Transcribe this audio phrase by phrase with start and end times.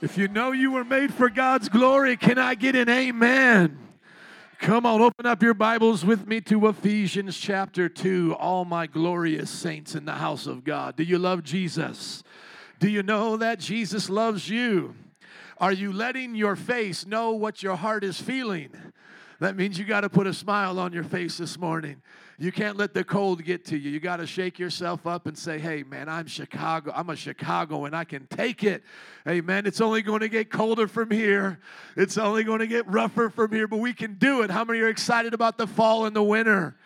[0.00, 3.76] If you know you were made for God's glory, can I get an amen?
[4.60, 8.36] Come on, open up your Bibles with me to Ephesians chapter 2.
[8.38, 10.94] All my glorious saints in the house of God.
[10.94, 12.22] Do you love Jesus?
[12.78, 14.94] Do you know that Jesus loves you?
[15.58, 18.70] Are you letting your face know what your heart is feeling?
[19.40, 22.02] That means you got to put a smile on your face this morning.
[22.38, 23.90] You can't let the cold get to you.
[23.90, 26.92] You got to shake yourself up and say, hey, man, I'm Chicago.
[26.94, 28.82] I'm a Chicago and I can take it.
[29.24, 31.60] Hey, man, it's only going to get colder from here.
[31.96, 34.50] It's only going to get rougher from here, but we can do it.
[34.50, 36.76] How many are excited about the fall and the winter?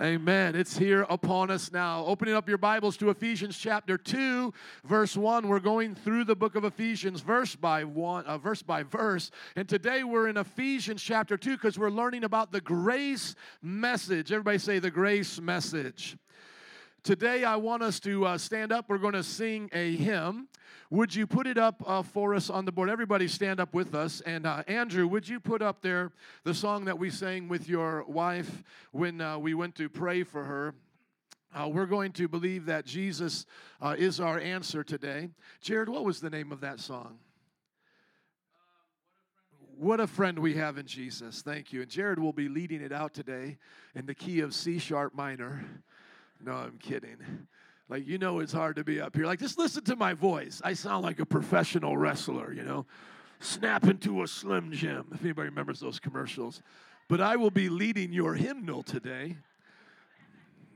[0.00, 0.56] Amen.
[0.56, 2.04] It's here upon us now.
[2.04, 4.52] Opening up your Bibles to Ephesians chapter 2,
[4.84, 5.46] verse 1.
[5.46, 9.30] We're going through the book of Ephesians verse by one, uh, verse by verse.
[9.54, 14.32] And today we're in Ephesians chapter 2 because we're learning about the grace message.
[14.32, 16.16] Everybody say the grace message.
[17.04, 18.86] Today I want us to uh, stand up.
[18.88, 20.48] We're going to sing a hymn.
[20.88, 22.88] Would you put it up uh, for us on the board?
[22.88, 24.22] Everybody stand up with us.
[24.22, 26.12] And uh, Andrew, would you put up there
[26.44, 28.62] the song that we sang with your wife
[28.92, 30.74] when uh, we went to pray for her?
[31.54, 33.44] Uh, we're going to believe that Jesus
[33.82, 35.28] uh, is our answer today.
[35.60, 37.18] Jared, what was the name of that song?
[39.76, 41.42] What a friend we have in Jesus.
[41.42, 41.82] Thank you.
[41.82, 43.58] And Jared will be leading it out today
[43.94, 45.66] in the key of C sharp minor.
[46.44, 47.16] No, I'm kidding.
[47.88, 49.26] Like, you know, it's hard to be up here.
[49.26, 50.60] Like, just listen to my voice.
[50.64, 52.86] I sound like a professional wrestler, you know,
[53.40, 56.62] snap into a Slim Jim, if anybody remembers those commercials.
[57.08, 59.36] But I will be leading your hymnal today.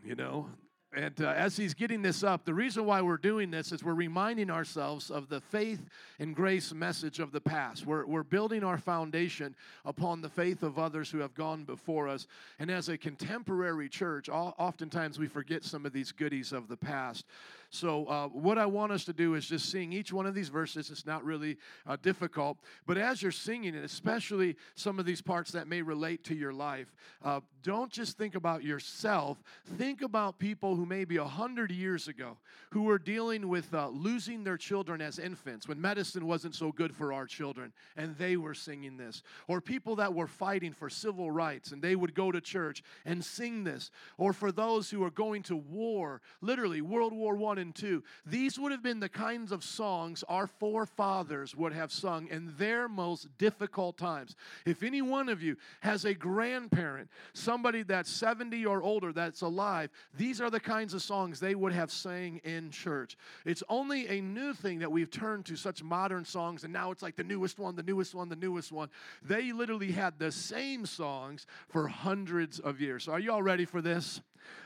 [0.05, 0.49] You know,
[0.97, 3.93] and uh, as he's getting this up, the reason why we're doing this is we're
[3.93, 5.81] reminding ourselves of the faith
[6.19, 7.85] and grace message of the past.
[7.85, 12.27] We're, we're building our foundation upon the faith of others who have gone before us.
[12.59, 17.27] And as a contemporary church, oftentimes we forget some of these goodies of the past.
[17.71, 20.49] So, uh, what I want us to do is just sing each one of these
[20.49, 20.91] verses.
[20.91, 25.53] It's not really uh, difficult, but as you're singing it, especially some of these parts
[25.53, 29.43] that may relate to your life, uh, don't just think about yourself.
[29.77, 32.37] Think about people who maybe a hundred years ago
[32.71, 36.95] who were dealing with uh, losing their children as infants when medicine wasn't so good
[36.95, 41.31] for our children, and they were singing this, or people that were fighting for civil
[41.31, 45.11] rights and they would go to church and sing this, or for those who are
[45.11, 48.03] going to war, literally World War One 1 and 2.
[48.27, 52.91] These would have been the kinds of songs our forefathers would have sung in their
[52.91, 54.37] most difficult times.
[54.67, 59.89] If any one of you has a grandparent, somebody that's 70 or older that's alive,
[60.15, 63.17] these are the kinds of songs they would have sang in church.
[63.47, 67.03] It's only a new thing that we've turned to such modern songs, and now it's
[67.03, 68.91] like the newest one, the newest one, the newest one.
[69.23, 73.05] They literally had the same songs for hundreds of years.
[73.05, 74.21] So, are you all ready for this?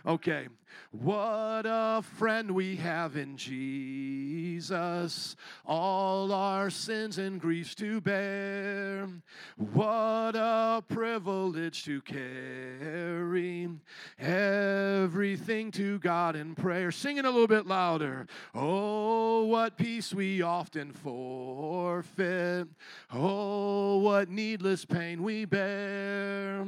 [0.07, 0.49] Okay.
[0.91, 9.09] What a friend we have in Jesus, all our sins and griefs to bear.
[9.57, 13.71] What a privilege to carry
[14.19, 16.91] everything to God in prayer.
[16.91, 18.27] Sing it a little bit louder.
[18.55, 22.69] Oh, what peace we often forfeit.
[23.13, 26.67] Oh, what needless pain we bear.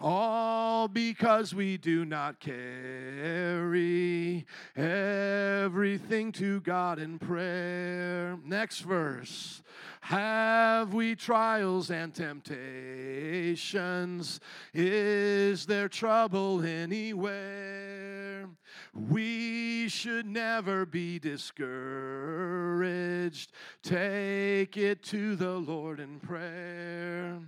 [0.00, 4.46] All because we do not care carry
[4.76, 8.38] everything to God in prayer.
[8.44, 9.62] Next verse.
[10.10, 14.40] Have we trials and temptations?
[14.74, 18.48] Is there trouble anywhere?
[18.92, 23.52] We should never be discouraged.
[23.84, 27.38] Take it to the Lord in prayer.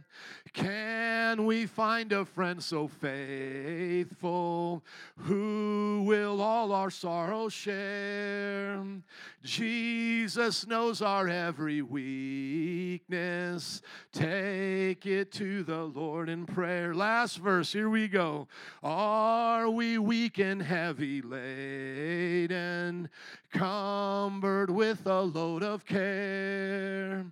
[0.52, 4.84] Can we find a friend so faithful
[5.16, 8.80] who will all our sorrows share?
[9.42, 11.82] Jesus knows our every
[12.52, 13.80] weakness.
[14.12, 16.94] Take it to the Lord in prayer.
[16.94, 18.48] Last verse, here we go.
[18.82, 23.08] Are we weak and heavy laden,
[23.52, 27.24] cumbered with a load of care?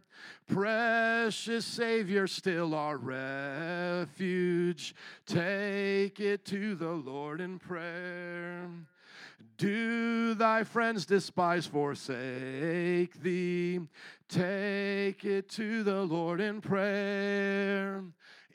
[0.49, 4.95] Precious Savior, still our refuge.
[5.27, 8.71] Take it to the Lord in prayer.
[9.61, 13.81] Do thy friends despise, forsake thee?
[14.27, 18.03] Take it to the Lord in prayer.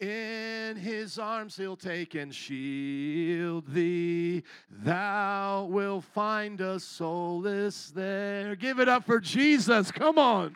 [0.02, 4.42] In his arms he'll take and shield thee.
[4.72, 8.56] Thou will find a solace there.
[8.56, 9.92] Give it up for Jesus.
[9.92, 10.56] Come on.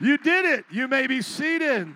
[0.00, 0.64] You did it.
[0.70, 1.92] You may be seated.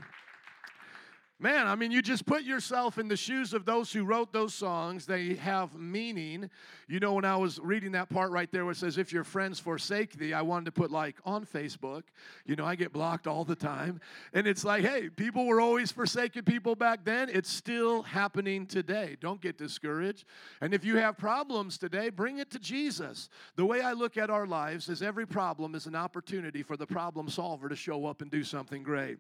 [1.41, 4.53] Man, I mean, you just put yourself in the shoes of those who wrote those
[4.53, 5.07] songs.
[5.07, 6.51] They have meaning.
[6.89, 9.23] You know, when I was reading that part right there where it says, If your
[9.23, 12.03] friends forsake thee, I wanted to put like on Facebook.
[12.45, 14.01] You know, I get blocked all the time.
[14.33, 17.29] And it's like, hey, people were always forsaking people back then.
[17.33, 19.17] It's still happening today.
[19.21, 20.25] Don't get discouraged.
[20.61, 23.29] And if you have problems today, bring it to Jesus.
[23.55, 26.87] The way I look at our lives is every problem is an opportunity for the
[26.87, 29.19] problem solver to show up and do something great.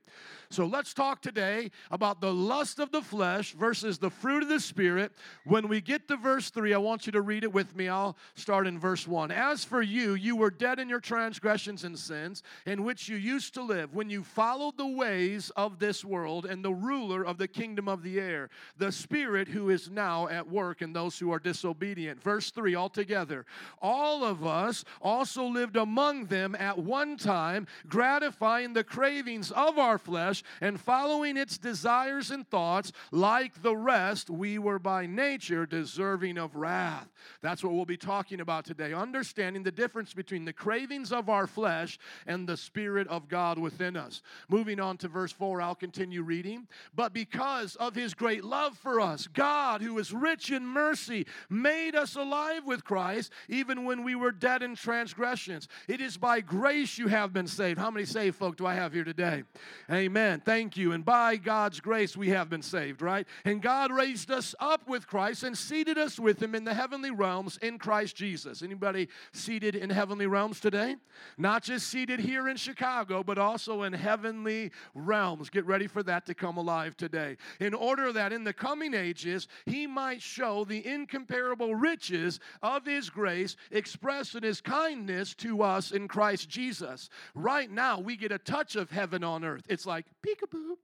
[0.50, 4.48] So let's talk today about about the lust of the flesh versus the fruit of
[4.48, 5.12] the Spirit.
[5.44, 7.86] When we get to verse 3, I want you to read it with me.
[7.86, 9.30] I'll start in verse 1.
[9.30, 13.52] As for you, you were dead in your transgressions and sins, in which you used
[13.54, 17.46] to live, when you followed the ways of this world and the ruler of the
[17.46, 21.38] kingdom of the air, the Spirit who is now at work in those who are
[21.38, 22.22] disobedient.
[22.22, 23.44] Verse 3 altogether.
[23.82, 29.98] All of us also lived among them at one time, gratifying the cravings of our
[29.98, 35.66] flesh and following its desires desires and thoughts, like the rest, we were by nature
[35.66, 37.08] deserving of wrath.
[37.42, 38.92] That's what we'll be talking about today.
[38.92, 43.96] Understanding the difference between the cravings of our flesh and the Spirit of God within
[43.96, 44.22] us.
[44.48, 46.68] Moving on to verse 4, I'll continue reading.
[46.94, 51.96] But because of his great love for us, God, who is rich in mercy, made
[51.96, 55.66] us alive with Christ, even when we were dead in transgressions.
[55.88, 57.78] It is by grace you have been saved.
[57.78, 59.42] How many saved folk do I have here today?
[59.90, 60.42] Amen.
[60.44, 60.92] Thank you.
[60.92, 63.26] And by God's grace we have been saved, right?
[63.44, 67.10] And God raised us up with Christ and seated us with him in the heavenly
[67.10, 68.62] realms in Christ Jesus.
[68.62, 70.96] Anybody seated in heavenly realms today?
[71.36, 75.50] Not just seated here in Chicago, but also in heavenly realms.
[75.50, 77.36] Get ready for that to come alive today.
[77.60, 83.10] In order that in the coming ages he might show the incomparable riches of his
[83.10, 87.08] grace expressed in his kindness to us in Christ Jesus.
[87.34, 89.64] Right now, we get a touch of heaven on earth.
[89.68, 90.76] It's like peekaboo,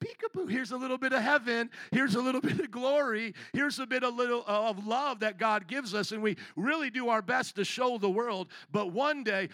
[0.00, 0.50] peekaboo.
[0.50, 1.70] Here's a little bit of heaven.
[1.90, 3.34] Here's a little bit of glory.
[3.52, 6.90] Here's a bit of little uh, of love that God gives us, and we really
[6.90, 8.48] do our best to show the world.
[8.72, 9.48] But one day,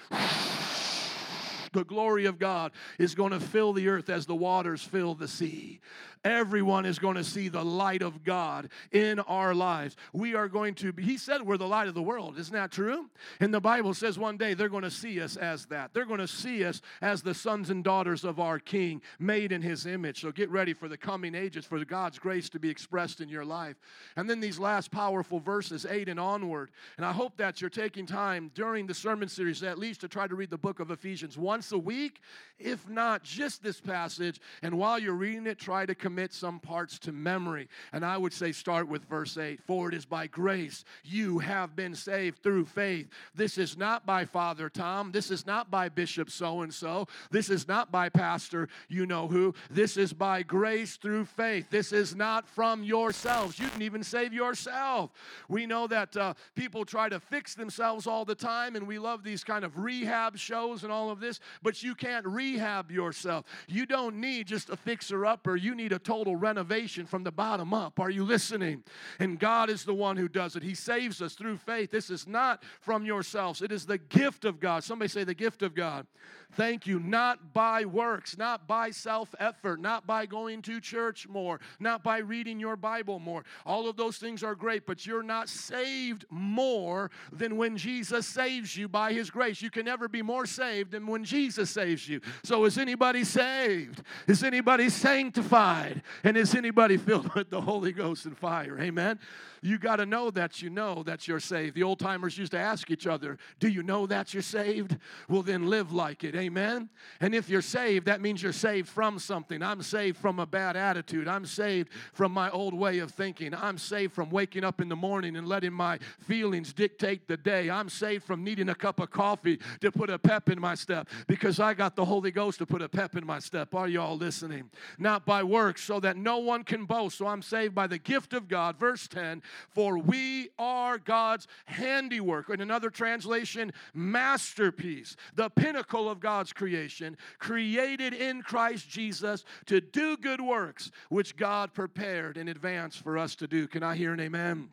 [1.72, 5.28] the glory of God is going to fill the earth as the waters fill the
[5.28, 5.80] sea.
[6.22, 9.96] Everyone is going to see the light of God in our lives.
[10.12, 12.38] We are going to be, he said we're the light of the world.
[12.38, 13.08] Isn't that true?
[13.40, 15.94] And the Bible says one day they're going to see us as that.
[15.94, 19.62] They're going to see us as the sons and daughters of our King, made in
[19.62, 20.20] his image.
[20.20, 23.44] So get ready for the coming ages, for God's grace to be expressed in your
[23.44, 23.76] life.
[24.16, 26.70] And then these last powerful verses, 8 and onward.
[26.98, 30.26] And I hope that you're taking time during the sermon series at least to try
[30.26, 32.22] to read the book of Ephesians once a week,
[32.58, 34.40] if not just this passage.
[34.62, 37.68] And while you're reading it, try to commit some parts to memory.
[37.92, 41.74] And I would say start with verse 8 For it is by grace you have
[41.74, 43.08] been saved through faith.
[43.34, 45.12] This is not by Father Tom.
[45.12, 47.08] This is not by Bishop so and so.
[47.30, 49.54] This is not by Pastor you know who.
[49.70, 51.68] This is by grace through faith.
[51.70, 53.58] This is not from yourselves.
[53.58, 55.12] You can even save yourself.
[55.48, 59.24] We know that uh, people try to fix themselves all the time, and we love
[59.24, 63.44] these kind of rehab shows and all of this, but you can't rehab yourself.
[63.68, 67.72] You don't need just a fixer upper, you need a total renovation from the bottom
[67.72, 67.98] up.
[68.00, 68.84] Are you listening?
[69.18, 70.62] And God is the one who does it.
[70.62, 71.90] He saves us through faith.
[71.90, 74.84] This is not from yourselves, it is the gift of God.
[74.84, 76.06] Somebody say, the gift of God.
[76.52, 76.98] Thank you.
[76.98, 82.18] Not by works, not by self effort, not by going to church more, not by
[82.18, 83.44] reading your Bible more.
[83.64, 88.76] All of those things are great, but you're not saved more than when Jesus saves
[88.76, 89.62] you by his grace.
[89.62, 92.20] You can never be more saved than when Jesus saves you.
[92.42, 94.02] So, is anybody saved?
[94.26, 96.02] Is anybody sanctified?
[96.24, 98.78] And is anybody filled with the Holy Ghost and fire?
[98.80, 99.18] Amen.
[99.62, 101.74] You got to know that you know that you're saved.
[101.74, 104.96] The old timers used to ask each other, Do you know that you're saved?
[105.28, 106.34] Well, then live like it.
[106.34, 106.88] Amen.
[107.20, 109.62] And if you're saved, that means you're saved from something.
[109.62, 111.28] I'm saved from a bad attitude.
[111.28, 113.54] I'm saved from my old way of thinking.
[113.54, 117.68] I'm saved from waking up in the morning and letting my feelings dictate the day.
[117.68, 121.08] I'm saved from needing a cup of coffee to put a pep in my step
[121.30, 123.72] because I got the Holy Ghost to put a pep in my step.
[123.72, 124.68] Are you all listening?
[124.98, 127.18] Not by works, so that no one can boast.
[127.18, 128.80] So I'm saved by the gift of God.
[128.80, 132.50] Verse 10 For we are God's handiwork.
[132.50, 140.16] In another translation, masterpiece, the pinnacle of God's creation, created in Christ Jesus to do
[140.16, 143.68] good works, which God prepared in advance for us to do.
[143.68, 144.70] Can I hear an amen?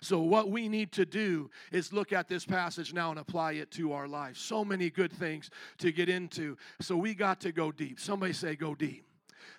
[0.00, 3.70] So, what we need to do is look at this passage now and apply it
[3.72, 4.36] to our life.
[4.36, 6.56] So many good things to get into.
[6.80, 8.00] So, we got to go deep.
[8.00, 9.05] Somebody say, go deep.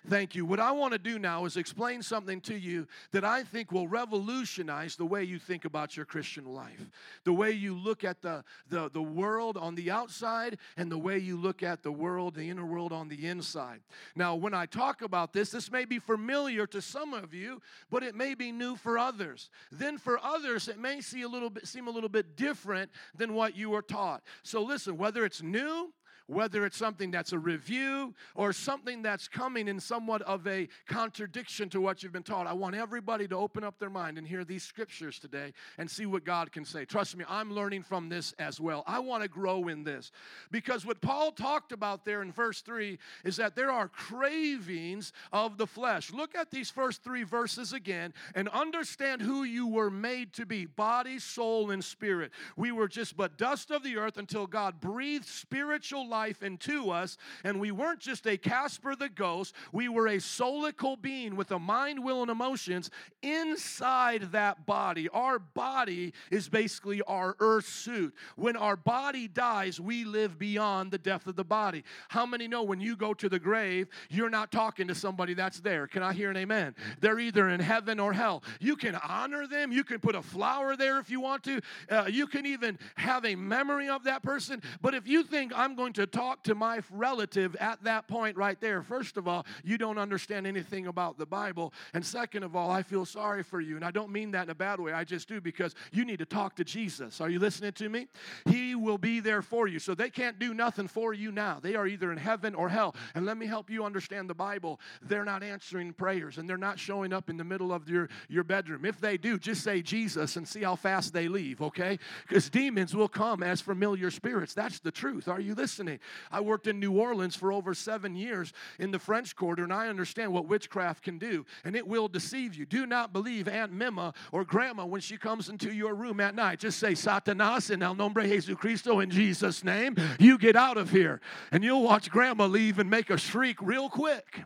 [0.08, 0.44] Thank you.
[0.44, 3.88] What I want to do now is explain something to you that I think will
[3.88, 6.88] revolutionize the way you think about your Christian life,
[7.24, 11.18] the way you look at the, the, the world on the outside, and the way
[11.18, 13.80] you look at the world, the inner world on the inside.
[14.14, 18.02] Now, when I talk about this, this may be familiar to some of you, but
[18.02, 19.50] it may be new for others.
[19.70, 23.34] Then for others, it may see a little bit, seem a little bit different than
[23.34, 24.22] what you were taught.
[24.42, 25.92] So listen, whether it's new,
[26.28, 31.70] whether it's something that's a review or something that's coming in somewhat of a contradiction
[31.70, 32.46] to what you've been taught.
[32.46, 36.04] I want everybody to open up their mind and hear these scriptures today and see
[36.04, 36.84] what God can say.
[36.84, 38.84] Trust me, I'm learning from this as well.
[38.86, 40.12] I want to grow in this
[40.50, 45.56] because what Paul talked about there in verse 3 is that there are cravings of
[45.56, 46.12] the flesh.
[46.12, 50.66] Look at these first three verses again and understand who you were made to be
[50.66, 52.32] body, soul, and spirit.
[52.54, 56.90] We were just but dust of the earth until God breathed spiritual life life into
[56.90, 57.16] us.
[57.44, 61.58] And we weren't just a Casper the ghost, we were a soulical being with a
[61.58, 62.90] mind, will, and emotions
[63.22, 65.08] inside that body.
[65.10, 68.14] Our body is basically our earth suit.
[68.34, 71.84] When our body dies, we live beyond the death of the body.
[72.08, 75.60] How many know when you go to the grave, you're not talking to somebody that's
[75.60, 75.86] there?
[75.86, 76.74] Can I hear an amen?
[77.00, 78.42] They're either in heaven or hell.
[78.58, 81.60] You can honor them, you can put a flower there if you want to,
[81.90, 84.62] uh, you can even have a memory of that person.
[84.80, 88.60] But if you think I'm going to talk to my relative at that point right
[88.60, 91.72] there, first of all, you don't understand anything about the Bible.
[91.94, 93.76] And second of all, I feel sorry for you.
[93.76, 94.92] And I don't mean that in a bad way.
[94.92, 97.20] I just do because you need to talk to Jesus.
[97.20, 98.08] Are you listening to me?
[98.46, 99.78] He will be there for you.
[99.78, 101.58] So they can't do nothing for you now.
[101.60, 102.94] They are either in heaven or hell.
[103.14, 104.80] And let me help you understand the Bible.
[105.02, 108.44] They're not answering prayers and they're not showing up in the middle of your, your
[108.44, 108.84] bedroom.
[108.84, 111.98] If they do, just say Jesus and see how fast they leave, okay?
[112.26, 114.54] Because demons will come as familiar spirits.
[114.54, 115.28] That's the truth.
[115.28, 115.97] Are you listening?
[116.30, 119.88] I worked in New Orleans for over seven years in the French Quarter, and I
[119.88, 122.66] understand what witchcraft can do, and it will deceive you.
[122.66, 126.60] Do not believe Aunt Mima or Grandma when she comes into your room at night.
[126.60, 129.96] Just say, Satanas in el nombre Jesucristo in Jesus' name.
[130.18, 131.20] You get out of here.
[131.52, 134.42] And you'll watch Grandma leave and make a shriek real quick.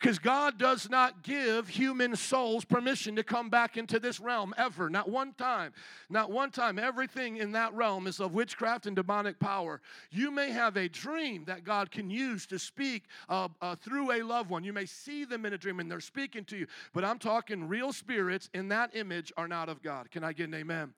[0.00, 4.88] Because God does not give human souls permission to come back into this realm ever.
[4.88, 5.74] Not one time.
[6.08, 6.78] Not one time.
[6.78, 9.82] Everything in that realm is of witchcraft and demonic power.
[10.10, 14.22] You may have a dream that God can use to speak uh, uh, through a
[14.22, 14.64] loved one.
[14.64, 16.66] You may see them in a dream and they're speaking to you.
[16.94, 20.10] But I'm talking real spirits in that image are not of God.
[20.10, 20.94] Can I get an amen?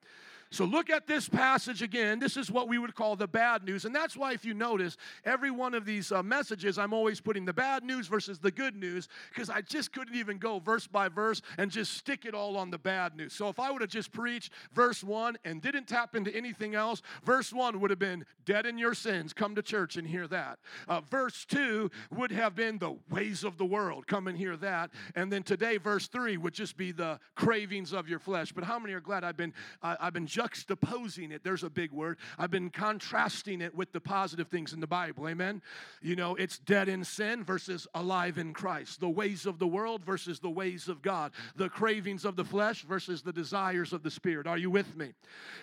[0.53, 2.19] So look at this passage again.
[2.19, 3.85] This is what we would call the bad news.
[3.85, 7.43] And that's why, if you notice, every one of these uh, messages, I'm always putting
[7.43, 11.09] the bad news versus the good news because I just couldn't even go verse by
[11.09, 13.33] verse and just stick it all on the bad news.
[13.33, 17.01] So if I would have just preached verse one and didn't tap into anything else,
[17.23, 19.33] verse one would have been dead in your sins.
[19.33, 20.59] Come to church and hear that.
[20.87, 24.05] Uh, verse two would have been the ways of the world.
[24.05, 24.91] Come and hear that.
[25.15, 28.51] And then today, verse three would just be the cravings of your flesh.
[28.51, 31.43] But how many are glad I've been, I've been juxtaposing it.
[31.43, 32.17] There's a big word.
[32.37, 35.27] I've been contrasting it with the positive things in the Bible.
[35.27, 35.61] Amen.
[36.01, 38.99] You know, it's dead in sin versus alive in Christ.
[38.99, 41.31] The ways of the world versus the ways of God.
[41.55, 44.47] The cravings of the flesh versus the desires of the spirit.
[44.47, 45.13] Are you with me?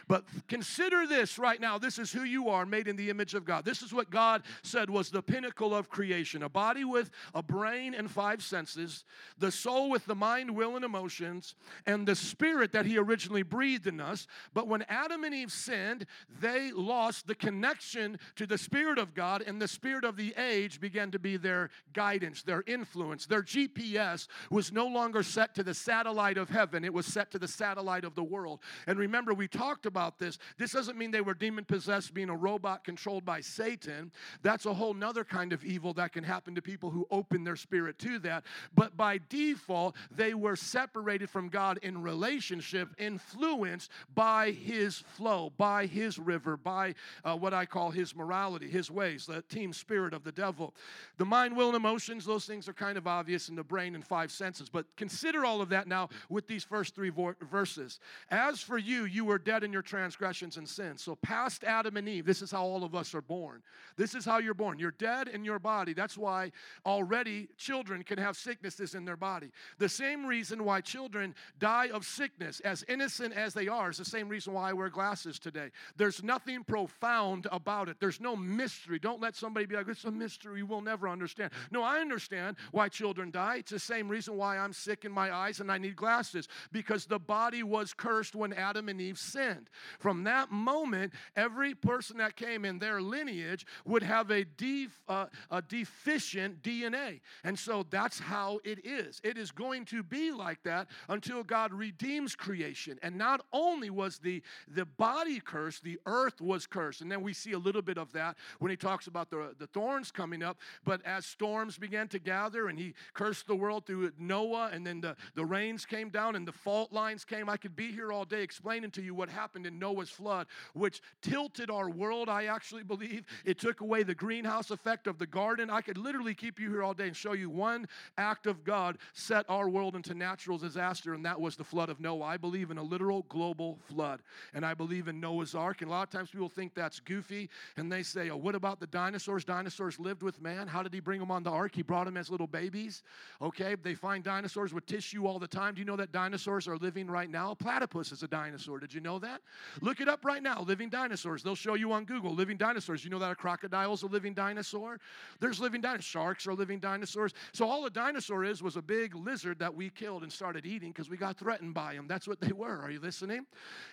[0.08, 1.78] But consider this right now.
[1.78, 3.64] This is who you are, made in the image of God.
[3.64, 7.94] This is what God said was the pinnacle of creation a body with a brain
[7.94, 9.04] and five senses,
[9.38, 11.54] the soul with the mind, will, and emotions,
[11.86, 14.26] and the spirit that He originally breathed in us.
[14.54, 16.06] But when Adam and Eve sinned,
[16.40, 20.80] they lost the connection to the Spirit of God, and the Spirit of the age
[20.80, 23.26] began to be their guidance, their influence.
[23.26, 27.38] Their GPS was no longer set to the satellite of heaven, it was set to
[27.38, 28.60] the satellite of the world.
[28.86, 30.38] And remember, we talked about this.
[30.58, 34.12] This doesn't mean they were demon possessed, being a robot controlled by Satan.
[34.42, 37.56] That's a whole nother kind of evil that can happen to people who open their
[37.56, 38.44] spirit to that.
[38.74, 45.86] But by default, they were separated from God in relationship, influenced by his flow, by
[45.86, 50.24] his river, by uh, what I call his morality, his ways, the team spirit of
[50.24, 50.74] the devil.
[51.18, 54.04] The mind, will, and emotions, those things are kind of obvious in the brain and
[54.04, 54.68] five senses.
[54.68, 58.00] But consider all of that now with these first three vo- verses.
[58.30, 61.02] As for you, you were dead in your transgressions and sins.
[61.02, 63.62] So, past Adam and Eve, this is how all of us are born.
[63.96, 64.78] This is how you're born.
[64.78, 65.92] You're dead in your body.
[65.92, 66.52] That's why
[66.86, 69.50] already children can have sicknesses in their body.
[69.78, 74.04] The same reason why children die of sickness, as innocent as they are, is the
[74.04, 75.70] same reason reason why I wear glasses today.
[75.98, 78.98] There's nothing profound about it, there's no mystery.
[78.98, 81.50] Don't let somebody be like, it's a mystery we'll never understand.
[81.70, 83.56] No, I understand why children die.
[83.56, 87.04] It's the same reason why I'm sick in my eyes and I need glasses because
[87.04, 89.68] the body was cursed when Adam and Eve sinned.
[89.98, 95.26] From that moment, every person that came in their lineage would have a, def, uh,
[95.50, 97.20] a deficient DNA.
[97.44, 99.20] And so that's how it is.
[99.22, 102.98] It is going to be like that until God redeems creation.
[103.02, 104.29] And not only was the,
[104.68, 107.00] the body cursed, the earth was cursed.
[107.00, 109.66] And then we see a little bit of that when he talks about the, the
[109.66, 110.58] thorns coming up.
[110.84, 115.00] But as storms began to gather and he cursed the world through Noah, and then
[115.00, 118.24] the, the rains came down and the fault lines came, I could be here all
[118.24, 122.82] day explaining to you what happened in Noah's flood, which tilted our world, I actually
[122.82, 123.24] believe.
[123.44, 125.70] It took away the greenhouse effect of the garden.
[125.70, 127.86] I could literally keep you here all day and show you one
[128.18, 132.00] act of God set our world into natural disaster, and that was the flood of
[132.00, 132.24] Noah.
[132.24, 134.19] I believe in a literal global flood,
[134.54, 135.82] and I believe in Noah's Ark.
[135.82, 138.80] And a lot of times people think that's goofy, and they say, Oh, what about
[138.80, 139.44] the dinosaurs?
[139.44, 140.66] Dinosaurs lived with man.
[140.66, 141.74] How did he bring them on the ark?
[141.74, 143.02] He brought them as little babies.
[143.40, 145.74] Okay, they find dinosaurs with tissue all the time.
[145.74, 147.54] Do you know that dinosaurs are living right now?
[147.54, 148.78] Platypus is a dinosaur.
[148.78, 149.40] Did you know that?
[149.80, 150.62] Look it up right now.
[150.62, 151.42] Living dinosaurs.
[151.42, 152.34] They'll show you on Google.
[152.34, 153.04] Living dinosaurs.
[153.04, 154.98] You know that a crocodile is a living dinosaur?
[155.40, 156.04] There's living dinosaurs.
[156.10, 157.32] Sharks are living dinosaurs.
[157.52, 160.90] So all a dinosaur is was a big lizard that we killed and started eating
[160.90, 162.06] because we got threatened by them.
[162.08, 162.80] That's what they were.
[162.80, 163.46] Are you listening?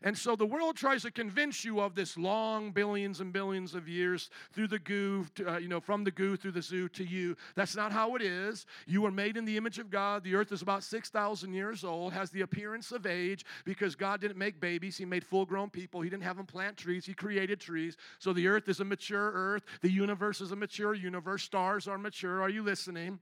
[0.03, 3.87] And so the world tries to convince you of this long billions and billions of
[3.87, 7.35] years through the goo, uh, you know, from the goo through the zoo to you.
[7.55, 8.65] That's not how it is.
[8.85, 10.23] You were made in the image of God.
[10.23, 14.37] The earth is about 6,000 years old, has the appearance of age because God didn't
[14.37, 14.97] make babies.
[14.97, 16.01] He made full grown people.
[16.01, 17.05] He didn't have them plant trees.
[17.05, 17.97] He created trees.
[18.19, 19.63] So the earth is a mature earth.
[19.81, 21.43] The universe is a mature universe.
[21.43, 22.41] Stars are mature.
[22.41, 23.19] Are you listening?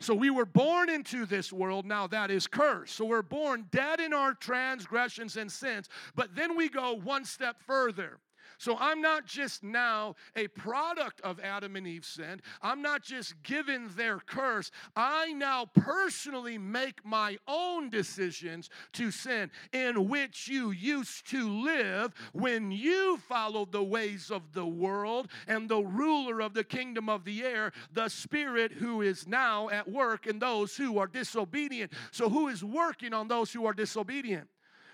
[0.00, 2.94] So we were born into this world, now that is cursed.
[2.94, 5.88] So we're born dead in our transgressions and sins.
[6.14, 8.18] But then we go one step further.
[8.58, 12.42] So I'm not just now a product of Adam and Eve's sin.
[12.60, 14.72] I'm not just given their curse.
[14.96, 22.12] I now personally make my own decisions to sin in which you used to live
[22.32, 27.24] when you followed the ways of the world and the ruler of the kingdom of
[27.24, 31.92] the air, the spirit who is now at work in those who are disobedient.
[32.10, 34.48] So who is working on those who are disobedient?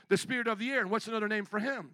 [0.08, 0.82] The spirit of the air.
[0.82, 1.92] And what's another name for him?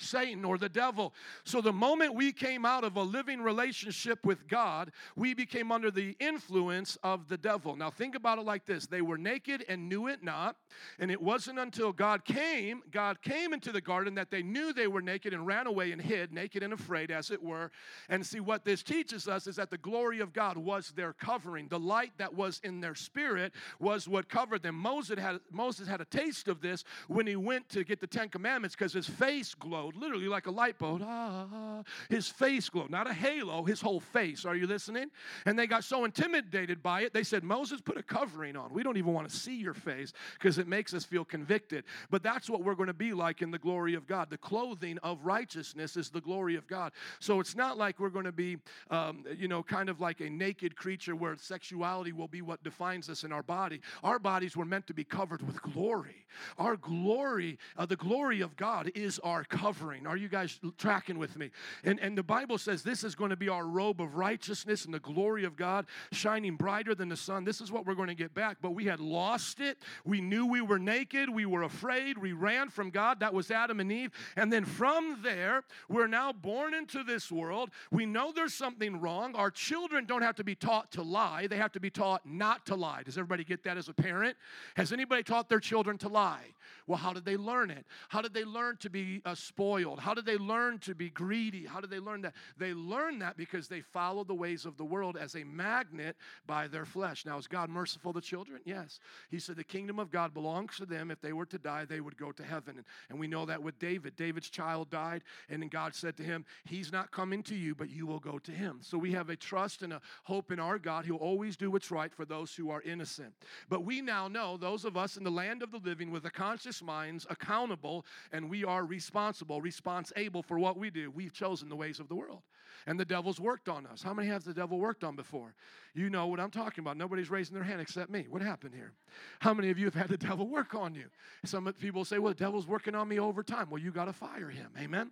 [0.00, 1.14] Satan or the devil.
[1.44, 5.90] So the moment we came out of a living relationship with God, we became under
[5.90, 7.76] the influence of the devil.
[7.76, 8.86] Now think about it like this.
[8.86, 10.56] They were naked and knew it not,
[10.98, 14.86] and it wasn't until God came, God came into the garden that they knew they
[14.86, 17.70] were naked and ran away and hid, naked and afraid as it were.
[18.08, 21.68] And see what this teaches us is that the glory of God was their covering.
[21.68, 24.74] The light that was in their spirit was what covered them.
[24.74, 28.28] Moses had Moses had a taste of this when he went to get the 10
[28.28, 31.02] commandments because his face glowed glowed, literally like a light bulb.
[31.04, 34.44] Ah, his face glowed, not a halo, his whole face.
[34.44, 35.10] Are you listening?
[35.46, 38.72] And they got so intimidated by it, they said, Moses, put a covering on.
[38.72, 41.84] We don't even want to see your face because it makes us feel convicted.
[42.10, 44.30] But that's what we're going to be like in the glory of God.
[44.30, 46.92] The clothing of righteousness is the glory of God.
[47.18, 48.58] So it's not like we're going to be,
[48.90, 53.08] um, you know, kind of like a naked creature where sexuality will be what defines
[53.08, 53.80] us in our body.
[54.02, 56.26] Our bodies were meant to be covered with glory.
[56.58, 60.06] Our glory, uh, the glory of God is our covering covering.
[60.06, 61.50] Are you guys tracking with me?
[61.84, 64.92] And, and the Bible says this is going to be our robe of righteousness and
[64.92, 67.44] the glory of God shining brighter than the sun.
[67.44, 68.58] This is what we're going to get back.
[68.60, 69.78] But we had lost it.
[70.04, 71.30] We knew we were naked.
[71.30, 72.18] We were afraid.
[72.18, 73.20] We ran from God.
[73.20, 74.10] That was Adam and Eve.
[74.36, 77.70] And then from there, we're now born into this world.
[77.90, 79.34] We know there's something wrong.
[79.34, 82.66] Our children don't have to be taught to lie, they have to be taught not
[82.66, 83.02] to lie.
[83.02, 84.36] Does everybody get that as a parent?
[84.76, 86.54] Has anybody taught their children to lie?
[86.90, 87.86] Well, how did they learn it?
[88.08, 89.70] How did they learn to be spoiled?
[89.70, 90.00] spoiled?
[90.00, 91.66] How did they learn to be greedy?
[91.66, 92.34] How did they learn that?
[92.56, 96.66] They learned that because they followed the ways of the world as a magnet by
[96.66, 97.26] their flesh.
[97.26, 98.60] Now, is God merciful to children?
[98.64, 99.00] Yes.
[99.30, 101.10] He said the kingdom of God belongs to them.
[101.10, 102.76] If they were to die, they would go to heaven.
[102.76, 104.16] And, and we know that with David.
[104.16, 107.90] David's child died, and then God said to him, He's not coming to you, but
[107.90, 108.78] you will go to him.
[108.80, 111.04] So we have a trust and a hope in our God.
[111.04, 113.34] He'll always do what's right for those who are innocent.
[113.68, 116.30] But we now know, those of us in the land of the living with a
[116.30, 121.10] conscious minds, accountable, and we are responsible response able for what we do.
[121.10, 122.42] We've chosen the ways of the world.
[122.86, 124.02] And the devil's worked on us.
[124.02, 125.54] How many has the devil worked on before?
[125.94, 126.96] You know what I'm talking about.
[126.96, 128.26] Nobody's raising their hand except me.
[128.28, 128.92] What happened here?
[129.40, 131.06] How many of you have had the devil work on you?
[131.44, 133.68] Some people say, well, the devil's working on me over time.
[133.70, 134.70] Well, you got to fire him.
[134.78, 135.10] Amen?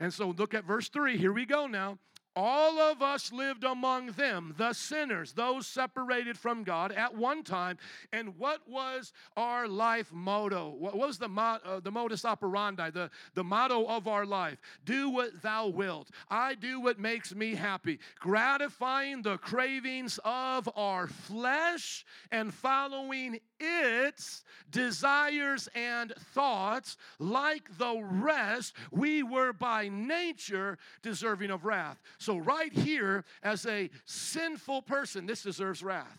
[0.00, 1.16] And so look at verse 3.
[1.16, 1.98] Here we go now.
[2.36, 7.78] All of us lived among them, the sinners, those separated from God at one time.
[8.12, 10.68] And what was our life motto?
[10.78, 14.58] What was the, uh, the modus operandi, the, the motto of our life?
[14.84, 16.10] Do what thou wilt.
[16.30, 24.44] I do what makes me happy, gratifying the cravings of our flesh and following its
[24.70, 26.98] desires and thoughts.
[27.18, 32.02] Like the rest, we were by nature deserving of wrath.
[32.26, 36.18] So, right here, as a sinful person, this deserves wrath.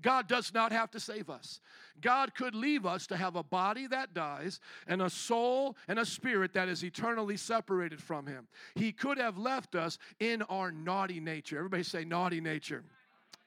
[0.00, 1.60] God does not have to save us.
[2.00, 6.06] God could leave us to have a body that dies and a soul and a
[6.06, 8.46] spirit that is eternally separated from Him.
[8.76, 11.58] He could have left us in our naughty nature.
[11.58, 12.84] Everybody say, naughty nature.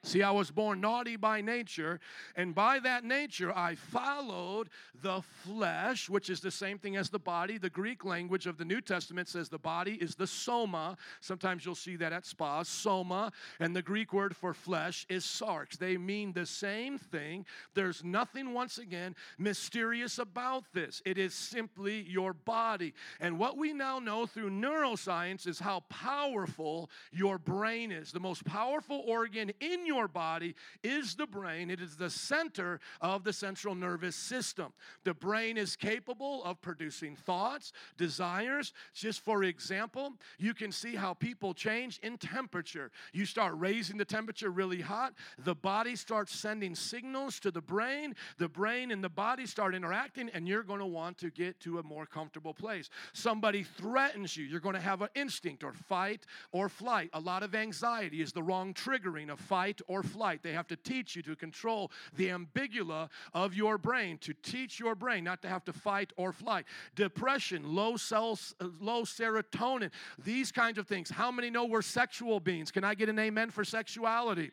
[0.02, 2.00] See, I was born naughty by nature,
[2.34, 4.70] and by that nature I followed
[5.02, 7.58] the flesh, which is the same thing as the body.
[7.58, 10.96] The Greek language of the New Testament says the body is the soma.
[11.20, 15.76] Sometimes you'll see that at spas, soma, and the Greek word for flesh is sarx.
[15.76, 17.44] They mean the same thing.
[17.74, 21.02] There's nothing, once again, mysterious about this.
[21.04, 22.94] It is simply your body.
[23.20, 28.12] And what we now know through neuroscience is how powerful your brain is.
[28.12, 31.70] The most powerful organ in your body is the brain.
[31.70, 34.72] It is the center of the central nervous system.
[35.04, 38.72] The brain is capable of producing thoughts, desires.
[38.94, 42.90] Just for example, you can see how people change in temperature.
[43.12, 48.14] You start raising the temperature really hot, the body starts sending signals to the brain.
[48.38, 51.78] The brain and the body start interacting, and you're going to want to get to
[51.78, 52.90] a more comfortable place.
[53.12, 57.10] Somebody threatens you, you're going to have an instinct or fight or flight.
[57.12, 60.42] A lot of anxiety is the wrong triggering of fight or flight.
[60.42, 64.94] They have to teach you to control the amygdala of your brain, to teach your
[64.94, 66.64] brain not to have to fight or flight.
[66.94, 69.90] Depression, low cells, uh, low serotonin,
[70.22, 71.10] these kinds of things.
[71.10, 72.70] How many know we're sexual beings?
[72.70, 74.50] Can I get an amen for sexuality?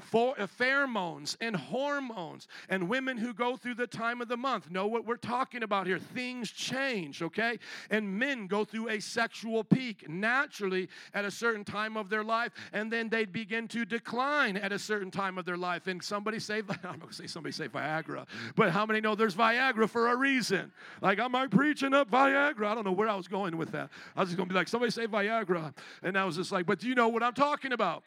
[0.00, 4.70] For uh, pheromones and hormones, and women who go through the time of the month
[4.70, 5.98] know what we're talking about here.
[5.98, 7.58] Things change, okay?
[7.90, 12.52] And men go through a sexual peak naturally at a certain time of their life,
[12.72, 15.86] and then they begin to decline at a certain time of their life.
[15.86, 18.26] And somebody say, I'm going to say somebody say Viagra,
[18.56, 20.72] but how many know there's Viagra for a reason?
[21.00, 22.66] Like, am I preaching up Viagra?
[22.66, 23.90] I don't know where I was going with that.
[24.16, 25.72] I was just going to be like, somebody say Viagra.
[26.02, 28.02] And I was just like, but do you know what I'm talking about?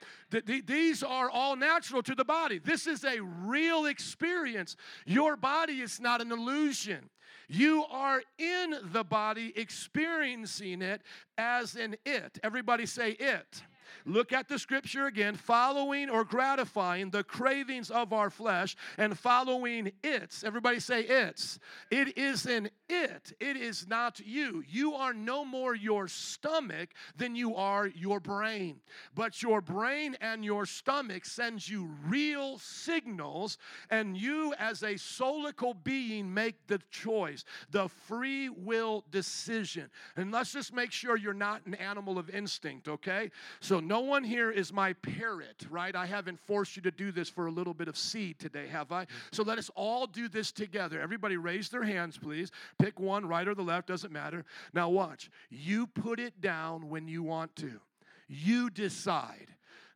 [0.65, 2.59] These are all natural to the body.
[2.59, 4.75] This is a real experience.
[5.05, 7.09] Your body is not an illusion.
[7.47, 11.01] You are in the body experiencing it
[11.37, 12.37] as an it.
[12.43, 13.63] Everybody say it.
[14.05, 19.91] Look at the scripture again following or gratifying the cravings of our flesh and following
[20.03, 20.43] its.
[20.43, 21.59] Everybody say its.
[21.91, 23.33] It is an it.
[23.39, 24.63] It is not you.
[24.67, 28.79] You are no more your stomach than you are your brain.
[29.13, 33.57] But your brain and your stomach sends you real signals,
[33.89, 39.89] and you, as a soulical being, make the choice, the free will decision.
[40.15, 43.31] And let's just make sure you're not an animal of instinct, okay?
[43.59, 45.95] So, no one here is my parrot, right?
[45.95, 48.91] I haven't forced you to do this for a little bit of seed today, have
[48.91, 49.03] I?
[49.03, 49.15] Mm-hmm.
[49.31, 50.99] So, let us all do this together.
[51.01, 52.51] Everybody, raise their hands, please.
[52.77, 54.45] Pick one, right or the left, doesn't matter.
[54.73, 55.29] Now, watch.
[55.49, 57.79] You put it down when you want to,
[58.27, 59.47] you decide.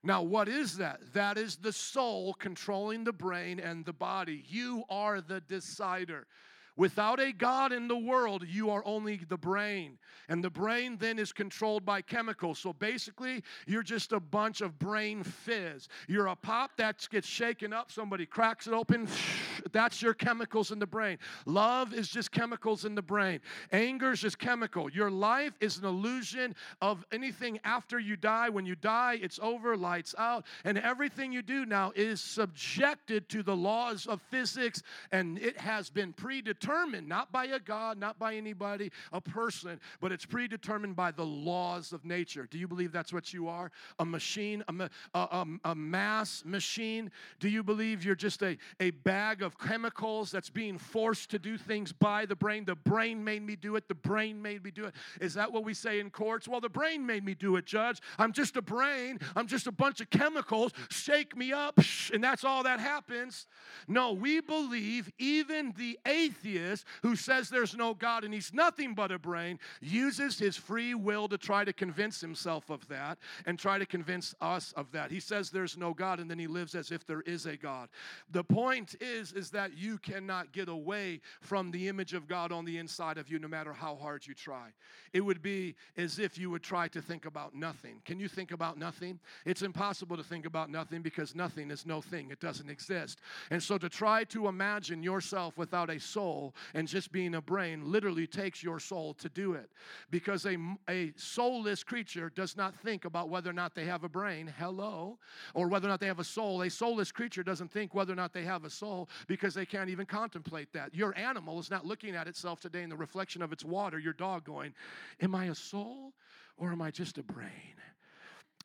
[0.06, 1.00] Now, what is that?
[1.14, 4.44] That is the soul controlling the brain and the body.
[4.50, 6.28] You are the decider.
[6.76, 10.00] Without a God in the world, you are only the brain.
[10.28, 12.58] And the brain then is controlled by chemicals.
[12.58, 15.88] So basically, you're just a bunch of brain fizz.
[16.08, 19.08] You're a pop that gets shaken up, somebody cracks it open,
[19.72, 21.20] that's your chemicals in the brain.
[21.46, 23.40] Love is just chemicals in the brain.
[23.72, 24.90] Anger is just chemical.
[24.90, 28.50] Your life is an illusion of anything after you die.
[28.50, 30.46] When you die, it's over, lights out.
[30.64, 34.82] And everything you do now is subjected to the laws of physics,
[35.12, 39.80] and it has been predetermined predetermined, not by a God, not by anybody, a person,
[40.00, 42.48] but it's predetermined by the laws of nature.
[42.50, 43.72] Do you believe that's what you are?
[44.00, 47.12] A machine, a, a, a mass machine?
[47.40, 51.58] Do you believe you're just a, a bag of chemicals that's being forced to do
[51.58, 52.66] things by the brain?
[52.66, 54.94] The brain made me do it, the brain made me do it.
[55.22, 56.48] Is that what we say in courts?
[56.48, 58.02] Well, the brain made me do it, judge.
[58.18, 60.72] I'm just a brain, I'm just a bunch of chemicals.
[60.90, 61.80] Shake me up,
[62.14, 63.48] and that's all that happens.
[63.88, 68.94] No, we believe even the atheist atheist who says there's no God and he's nothing
[68.94, 73.58] but a brain uses his free will to try to convince himself of that and
[73.58, 75.12] try to convince us of that.
[75.12, 77.90] He says there's no God and then he lives as if there is a God.
[78.32, 82.66] The point is is that you cannot get away from the image of God on
[82.66, 84.70] the inside of you no matter how hard you try.
[85.14, 88.02] It would be as if you would try to think about nothing.
[88.06, 89.20] Can you think about nothing?
[89.46, 92.32] It's impossible to think about nothing because nothing is no thing.
[92.32, 93.20] It doesn't exist.
[93.52, 96.43] And so to try to imagine yourself without a soul
[96.74, 99.70] and just being a brain literally takes your soul to do it.
[100.10, 100.58] Because a,
[100.90, 105.20] a soulless creature does not think about whether or not they have a brain, hello,
[105.54, 106.64] or whether or not they have a soul.
[106.64, 109.90] A soulless creature doesn't think whether or not they have a soul because they can't
[109.90, 110.94] even contemplate that.
[110.96, 114.14] Your animal is not looking at itself today in the reflection of its water, your
[114.14, 114.74] dog going,
[115.22, 116.14] Am I a soul
[116.58, 117.50] or am I just a brain?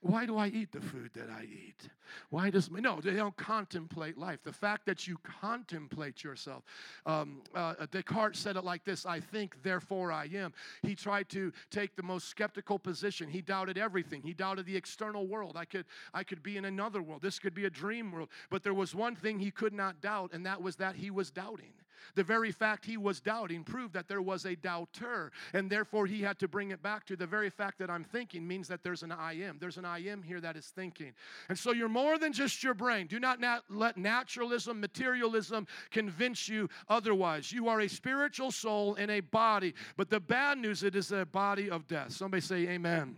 [0.00, 1.88] Why do I eat the food that I eat?
[2.30, 3.00] Why does no?
[3.00, 4.38] They don't contemplate life.
[4.44, 6.62] The fact that you contemplate yourself.
[7.04, 11.52] Um, uh, Descartes said it like this: "I think, therefore I am." He tried to
[11.70, 13.28] take the most skeptical position.
[13.28, 14.22] He doubted everything.
[14.22, 15.56] He doubted the external world.
[15.56, 15.84] I could,
[16.14, 17.20] I could be in another world.
[17.20, 18.28] This could be a dream world.
[18.50, 21.32] But there was one thing he could not doubt, and that was that he was
[21.32, 21.72] doubting.
[22.14, 26.22] The very fact he was doubting proved that there was a doubter, and therefore he
[26.22, 29.02] had to bring it back to the very fact that I'm thinking means that there's
[29.02, 29.58] an I am.
[29.58, 31.12] There's an I am here that is thinking.
[31.48, 33.06] And so you're more than just your brain.
[33.06, 37.52] Do not nat- let naturalism, materialism convince you otherwise.
[37.52, 41.26] You are a spiritual soul in a body, but the bad news it is a
[41.26, 42.12] body of death.
[42.12, 43.16] Somebody say amen.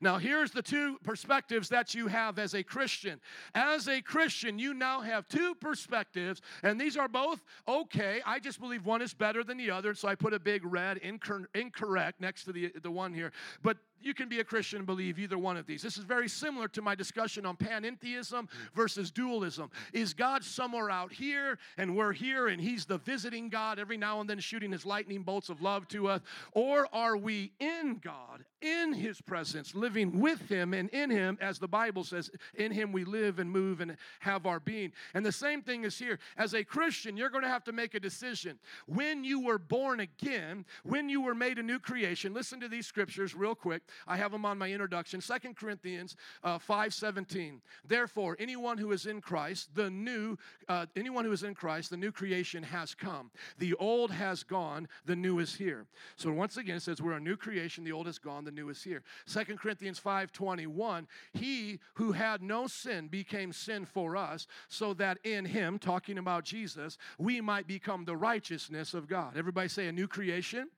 [0.00, 3.20] Now, here's the two perspectives that you have as a Christian.
[3.54, 8.20] As a Christian, you now have two perspectives, and these are both okay.
[8.24, 10.98] I just believe one is better than the other, so I put a big red
[10.98, 13.32] incorrect next to the, the one here.
[13.62, 15.82] But you can be a Christian and believe either one of these.
[15.82, 19.70] This is very similar to my discussion on panentheism versus dualism.
[19.92, 24.20] Is God somewhere out here and we're here and He's the visiting God every now
[24.20, 26.20] and then shooting His lightning bolts of love to us?
[26.52, 31.58] Or are we in God, in His presence, living with Him and in Him, as
[31.58, 34.92] the Bible says, in Him we live and move and have our being?
[35.14, 36.18] And the same thing is here.
[36.36, 38.58] As a Christian, you're going to have to make a decision.
[38.86, 42.86] When you were born again, when you were made a new creation, listen to these
[42.86, 43.82] scriptures real quick.
[44.06, 45.20] I have them on my introduction.
[45.20, 47.60] Second Corinthians uh, 5.17.
[47.86, 50.36] Therefore, anyone who is in Christ, the new,
[50.68, 53.30] uh, anyone who is in Christ, the new creation has come.
[53.58, 55.86] The old has gone, the new is here.
[56.16, 58.68] So once again, it says we're a new creation, the old is gone, the new
[58.68, 59.02] is here.
[59.26, 65.44] Second Corinthians 5.21, he who had no sin became sin for us, so that in
[65.44, 69.36] him, talking about Jesus, we might become the righteousness of God.
[69.36, 70.68] Everybody say a new creation.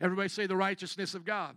[0.00, 1.56] Everybody say the righteousness of God.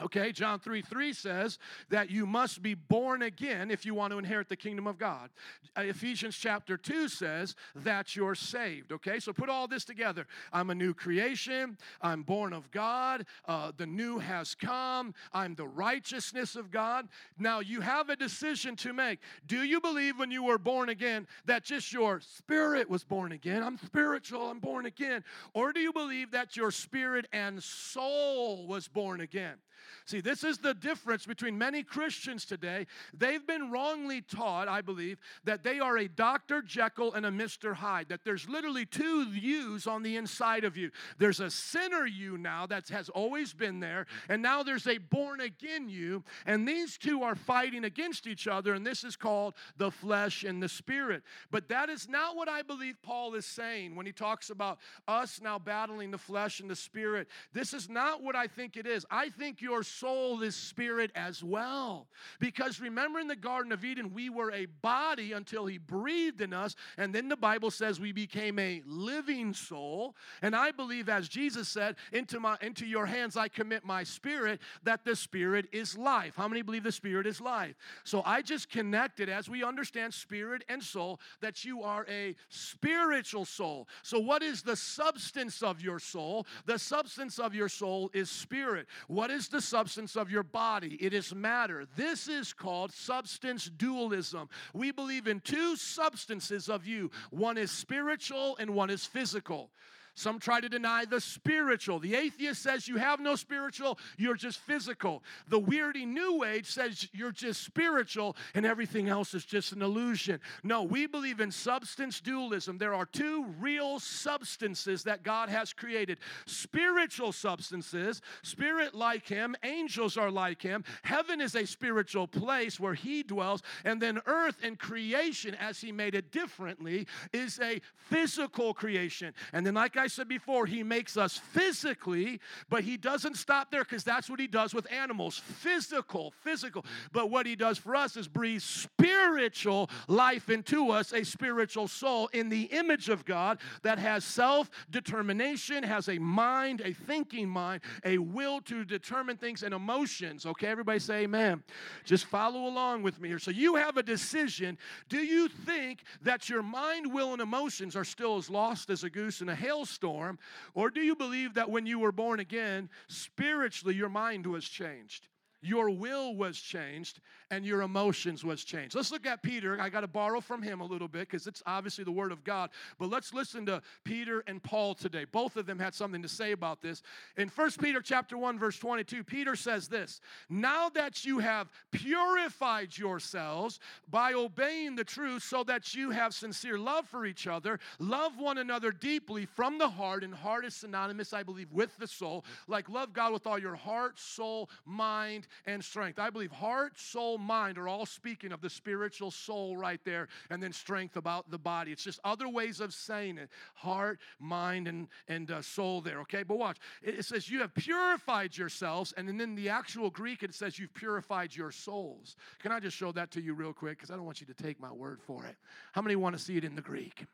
[0.00, 1.58] Okay, John 3 3 says
[1.88, 5.30] that you must be born again if you want to inherit the kingdom of God.
[5.76, 8.92] Uh, Ephesians chapter 2 says that you're saved.
[8.92, 10.26] Okay, so put all this together.
[10.52, 11.76] I'm a new creation.
[12.00, 13.26] I'm born of God.
[13.46, 15.14] Uh, the new has come.
[15.32, 17.08] I'm the righteousness of God.
[17.36, 19.18] Now you have a decision to make.
[19.46, 23.64] Do you believe when you were born again that just your spirit was born again?
[23.64, 25.24] I'm spiritual, I'm born again.
[25.54, 29.56] Or do you believe that your spirit and soul was born again?
[30.04, 32.86] See, this is the difference between many Christians today.
[33.16, 36.62] They've been wrongly taught, I believe, that they are a Dr.
[36.62, 37.74] Jekyll and a Mr.
[37.74, 40.90] Hyde, that there's literally two yous on the inside of you.
[41.18, 45.40] There's a sinner you now that has always been there, and now there's a born
[45.40, 49.90] again you, and these two are fighting against each other, and this is called the
[49.90, 51.22] flesh and the spirit.
[51.50, 55.40] But that is not what I believe Paul is saying when he talks about us
[55.42, 57.28] now battling the flesh and the spirit.
[57.52, 59.04] This is not what I think it is.
[59.10, 62.08] I think your soul is spirit as well.
[62.40, 66.52] Because remember in the Garden of Eden, we were a body until He breathed in
[66.52, 70.16] us, and then the Bible says we became a living soul.
[70.42, 74.60] And I believe, as Jesus said, into, my, into your hands I commit my spirit,
[74.82, 76.34] that the spirit is life.
[76.34, 77.76] How many believe the spirit is life?
[78.02, 83.44] So I just connected as we understand spirit and soul that you are a spiritual
[83.44, 83.86] soul.
[84.02, 86.48] So, what is the substance of your soul?
[86.66, 88.88] The substance of your soul is spirit.
[89.06, 91.84] What is the substance of your body, it is matter.
[91.96, 94.48] This is called substance dualism.
[94.72, 99.72] We believe in two substances of you one is spiritual and one is physical.
[100.18, 102.00] Some try to deny the spiritual.
[102.00, 105.22] The atheist says you have no spiritual, you're just physical.
[105.46, 110.40] The weirdy New Age says you're just spiritual and everything else is just an illusion.
[110.64, 112.78] No, we believe in substance dualism.
[112.78, 120.16] There are two real substances that God has created spiritual substances, spirit like Him, angels
[120.16, 120.82] are like Him.
[121.02, 125.92] Heaven is a spiritual place where He dwells, and then earth and creation, as He
[125.92, 129.32] made it differently, is a physical creation.
[129.52, 132.40] And then, like I I said before, He makes us physically,
[132.70, 136.86] but He doesn't stop there because that's what He does with animals physical, physical.
[137.12, 142.28] But what He does for us is breathe spiritual life into us, a spiritual soul
[142.28, 147.82] in the image of God that has self determination, has a mind, a thinking mind,
[148.02, 150.46] a will to determine things and emotions.
[150.46, 151.62] Okay, everybody say amen.
[152.06, 153.38] Just follow along with me here.
[153.38, 154.78] So you have a decision.
[155.10, 159.10] Do you think that your mind, will, and emotions are still as lost as a
[159.10, 159.87] goose in a hailstorm?
[159.88, 160.38] Storm,
[160.74, 165.28] or do you believe that when you were born again, spiritually your mind was changed?
[165.60, 167.20] your will was changed
[167.50, 168.94] and your emotions was changed.
[168.94, 169.80] Let's look at peter.
[169.80, 172.44] I got to borrow from him a little bit because it's obviously the word of
[172.44, 175.24] god but let's listen to peter and paul today.
[175.24, 177.02] Both of them had something to say about this.
[177.36, 182.96] In 1 peter chapter 1 verse 22 peter says this now that you have purified
[182.96, 183.80] yourselves
[184.10, 188.58] by obeying the truth so that you have sincere love for each other love one
[188.58, 192.88] another deeply from the heart and heart is synonymous i believe with the soul like
[192.88, 196.18] love god with all your heart soul mind and strength.
[196.18, 200.62] I believe heart, soul, mind are all speaking of the spiritual soul right there, and
[200.62, 201.92] then strength about the body.
[201.92, 206.42] It's just other ways of saying it heart, mind, and, and uh, soul there, okay?
[206.42, 206.78] But watch.
[207.02, 210.78] It, it says, You have purified yourselves, and then in the actual Greek, it says,
[210.78, 212.36] You've purified your souls.
[212.60, 213.98] Can I just show that to you real quick?
[213.98, 215.56] Because I don't want you to take my word for it.
[215.92, 217.26] How many want to see it in the Greek?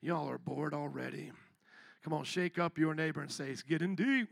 [0.00, 1.32] Y'all are bored already.
[2.04, 4.28] Come on, shake up your neighbor and say, It's getting deep.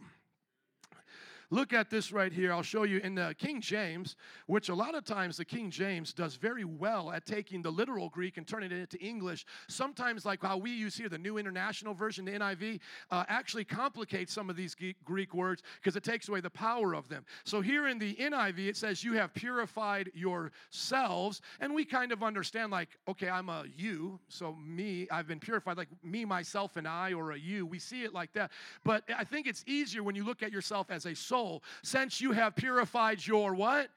[1.55, 2.53] Look at this right here.
[2.53, 4.17] I'll show you in the King James,
[4.49, 8.09] which a lot of times the King James does very well at taking the literal
[8.09, 9.47] Greek and turning it into English.
[9.69, 12.81] Sometimes, like how we use here, the New International Version, the NIV,
[13.13, 17.09] uh, actually complicates some of these Greek words because it takes away the power of
[17.09, 17.25] them.
[17.45, 21.41] So here in the NIV, it says, You have purified yourselves.
[21.61, 25.77] And we kind of understand, like, okay, I'm a you, so me, I've been purified,
[25.77, 27.65] like me, myself, and I, or a you.
[27.65, 28.51] We see it like that.
[28.83, 32.21] But I think it's easier when you look at yourself as a soul soul, since
[32.21, 33.89] you have purified your what?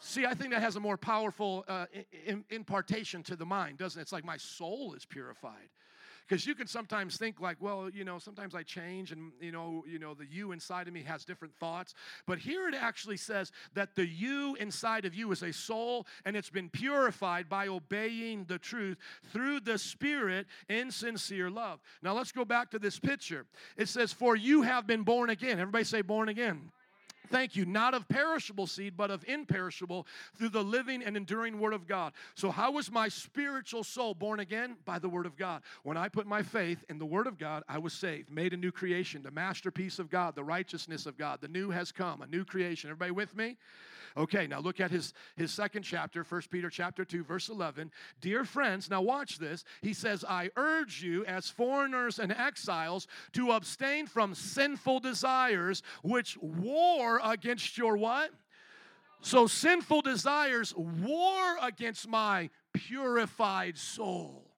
[0.00, 1.86] See, I think that has a more powerful uh,
[2.50, 4.02] impartation to the mind, doesn't it?
[4.02, 5.70] It's like my soul is purified.
[6.28, 9.84] Because you can sometimes think like well you know sometimes i change and you know
[9.86, 11.94] you know the you inside of me has different thoughts.
[12.26, 16.36] But here it actually says that the you inside of you is a soul and
[16.36, 18.96] it's been purified by obeying the truth
[19.32, 21.80] through the spirit in sincere love.
[22.02, 23.44] Now let's go back to this picture.
[23.76, 25.58] It says for you have been born again.
[25.58, 26.70] Everybody say born again
[27.28, 30.06] Thank you, not of perishable seed, but of imperishable
[30.36, 32.12] through the living and enduring Word of God.
[32.34, 34.76] So, how was my spiritual soul born again?
[34.84, 35.62] By the Word of God.
[35.82, 38.56] When I put my faith in the Word of God, I was saved, made a
[38.56, 41.40] new creation, the masterpiece of God, the righteousness of God.
[41.40, 42.90] The new has come, a new creation.
[42.90, 43.56] Everybody with me?
[44.16, 47.90] Okay, now look at his, his second chapter, 1 Peter chapter 2, verse 11.
[48.20, 49.64] Dear friends, now watch this.
[49.80, 56.36] He says, I urge you as foreigners and exiles to abstain from sinful desires which
[56.38, 58.30] war against your what?
[59.20, 64.51] So sinful desires war against my purified soul.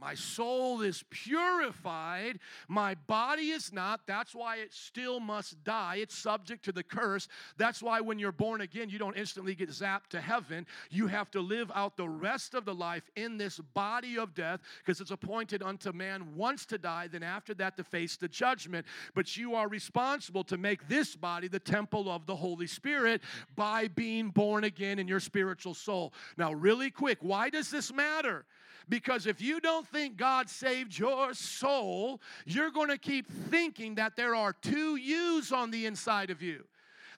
[0.00, 2.38] My soul is purified.
[2.68, 4.06] My body is not.
[4.06, 5.96] That's why it still must die.
[5.96, 7.26] It's subject to the curse.
[7.56, 10.66] That's why when you're born again, you don't instantly get zapped to heaven.
[10.90, 14.60] You have to live out the rest of the life in this body of death
[14.78, 18.86] because it's appointed unto man once to die, then after that to face the judgment.
[19.16, 23.20] But you are responsible to make this body the temple of the Holy Spirit
[23.56, 26.12] by being born again in your spiritual soul.
[26.36, 28.44] Now, really quick, why does this matter?
[28.88, 34.16] Because if you don't think God saved your soul, you're going to keep thinking that
[34.16, 36.64] there are two yous on the inside of you.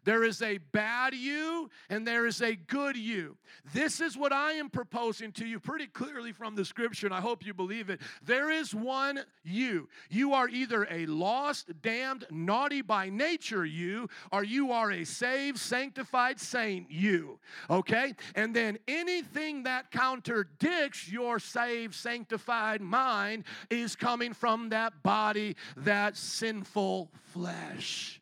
[0.04, 3.36] There is a bad you and there is a good you.
[3.72, 7.20] This is what I am proposing to you pretty clearly from the scripture, and I
[7.20, 8.00] hope you believe it.
[8.22, 9.88] There is one you.
[10.08, 15.58] You are either a lost, damned, naughty by nature you, or you are a saved,
[15.58, 17.38] sanctified saint you.
[17.68, 18.14] Okay?
[18.34, 26.16] And then anything that contradicts your saved, sanctified mind is coming from that body, that
[26.16, 28.20] sinful flesh.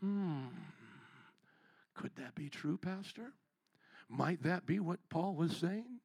[0.00, 0.46] Hmm.
[1.98, 3.32] Could that be true, Pastor?
[4.08, 5.98] Might that be what Paul was saying?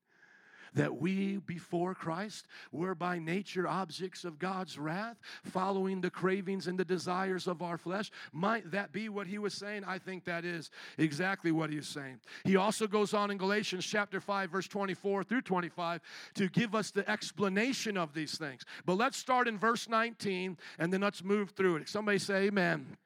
[0.74, 6.80] That we before Christ were by nature objects of God's wrath, following the cravings and
[6.80, 8.10] the desires of our flesh.
[8.32, 9.84] Might that be what he was saying?
[9.86, 12.22] I think that is exactly what he's saying.
[12.44, 16.02] He also goes on in Galatians chapter 5, verse 24 through 25
[16.34, 18.66] to give us the explanation of these things.
[18.88, 21.88] But let's start in verse 19 and then let's move through it.
[21.88, 22.98] Somebody say amen.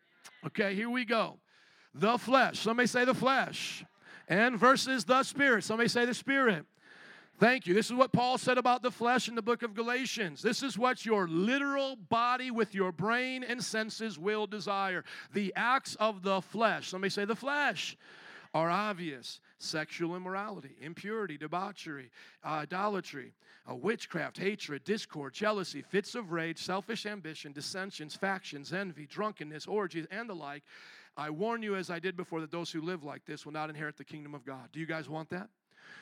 [0.46, 1.38] Okay, here we go.
[1.94, 2.60] The flesh.
[2.60, 3.84] Somebody say the flesh.
[4.28, 5.64] And versus the spirit.
[5.64, 6.66] Somebody say the spirit.
[7.40, 7.76] Thank you.
[7.76, 10.42] This is what Paul said about the flesh in the book of Galatians.
[10.42, 15.04] This is what your literal body with your brain and senses will desire.
[15.34, 16.90] The acts of the flesh.
[16.90, 17.96] Somebody say the flesh
[18.56, 22.10] are obvious sexual immorality, impurity, debauchery,
[22.46, 23.34] idolatry,
[23.70, 30.06] uh, witchcraft, hatred, discord, jealousy, fits of rage, selfish ambition, dissensions, factions, envy, drunkenness, orgies,
[30.12, 30.64] and the like.
[31.18, 33.70] I warn you, as I did before, that those who live like this will not
[33.70, 34.70] inherit the kingdom of God.
[34.72, 35.50] Do you guys want that?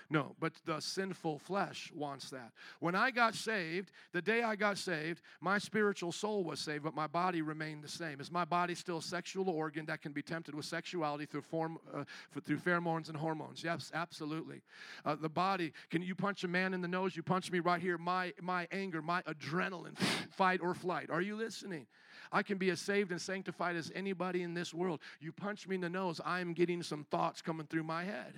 [0.10, 2.52] No, but the sinful flesh wants that.
[2.80, 6.94] When I got saved, the day I got saved, my spiritual soul was saved, but
[6.94, 8.20] my body remained the same.
[8.20, 11.80] Is my body still a sexual organ that can be tempted with sexuality through form,
[11.94, 12.04] uh,
[12.44, 13.64] through pheromones and hormones?
[13.64, 14.62] Yes, absolutely.
[15.04, 17.16] Uh, the body, can you punch a man in the nose?
[17.16, 17.98] You punch me right here.
[17.98, 19.98] My my anger, my adrenaline,
[20.30, 21.10] fight or flight.
[21.10, 21.88] Are you listening?
[22.36, 25.00] I can be as saved and sanctified as anybody in this world.
[25.22, 28.34] You punch me in the nose, I am getting some thoughts coming through my head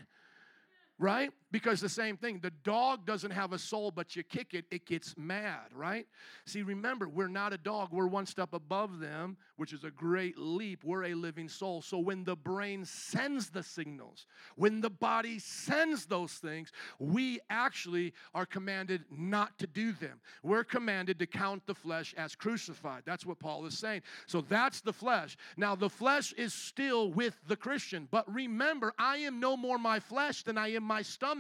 [1.00, 1.32] right?
[1.50, 4.86] Because the same thing, the dog doesn't have a soul, but you kick it, it
[4.86, 6.06] gets mad, right?
[6.46, 10.38] See, remember, we're not a dog, we're one step above them, which is a great
[10.38, 10.84] leap.
[10.84, 11.82] We're a living soul.
[11.82, 14.28] So when the brain sends the signals,
[14.58, 20.20] when the body sends those things, we actually are commanded not to do them.
[20.44, 23.04] We're commanded to count the flesh as crucified.
[23.06, 24.02] That's what Paul is saying.
[24.26, 25.38] So that's the flesh.
[25.56, 30.02] Now, the flesh is still with the Christian, but remember, I am no more my
[30.02, 31.37] flesh than I am my stomach.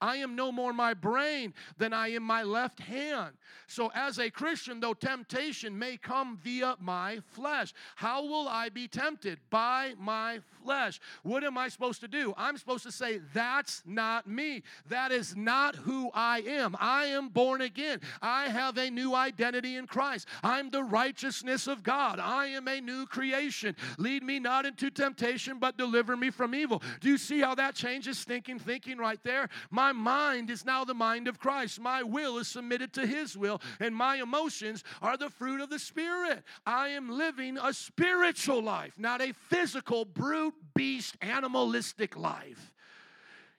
[0.00, 3.36] I am no more my brain than I am my left hand.
[3.66, 8.88] So, as a Christian, though temptation may come via my flesh, how will I be
[8.88, 9.38] tempted?
[9.50, 11.00] By my flesh.
[11.22, 12.34] What am I supposed to do?
[12.36, 14.62] I'm supposed to say, That's not me.
[14.88, 16.76] That is not who I am.
[16.80, 18.00] I am born again.
[18.20, 20.26] I have a new identity in Christ.
[20.42, 22.18] I'm the righteousness of God.
[22.18, 23.76] I am a new creation.
[23.98, 26.82] Lead me not into temptation, but deliver me from evil.
[27.00, 28.80] Do you see how that changes thinking, thinking?
[28.80, 29.29] thinking right there.
[29.70, 31.80] My mind is now the mind of Christ.
[31.80, 35.78] My will is submitted to His will, and my emotions are the fruit of the
[35.78, 36.42] Spirit.
[36.66, 42.72] I am living a spiritual life, not a physical, brute, beast, animalistic life.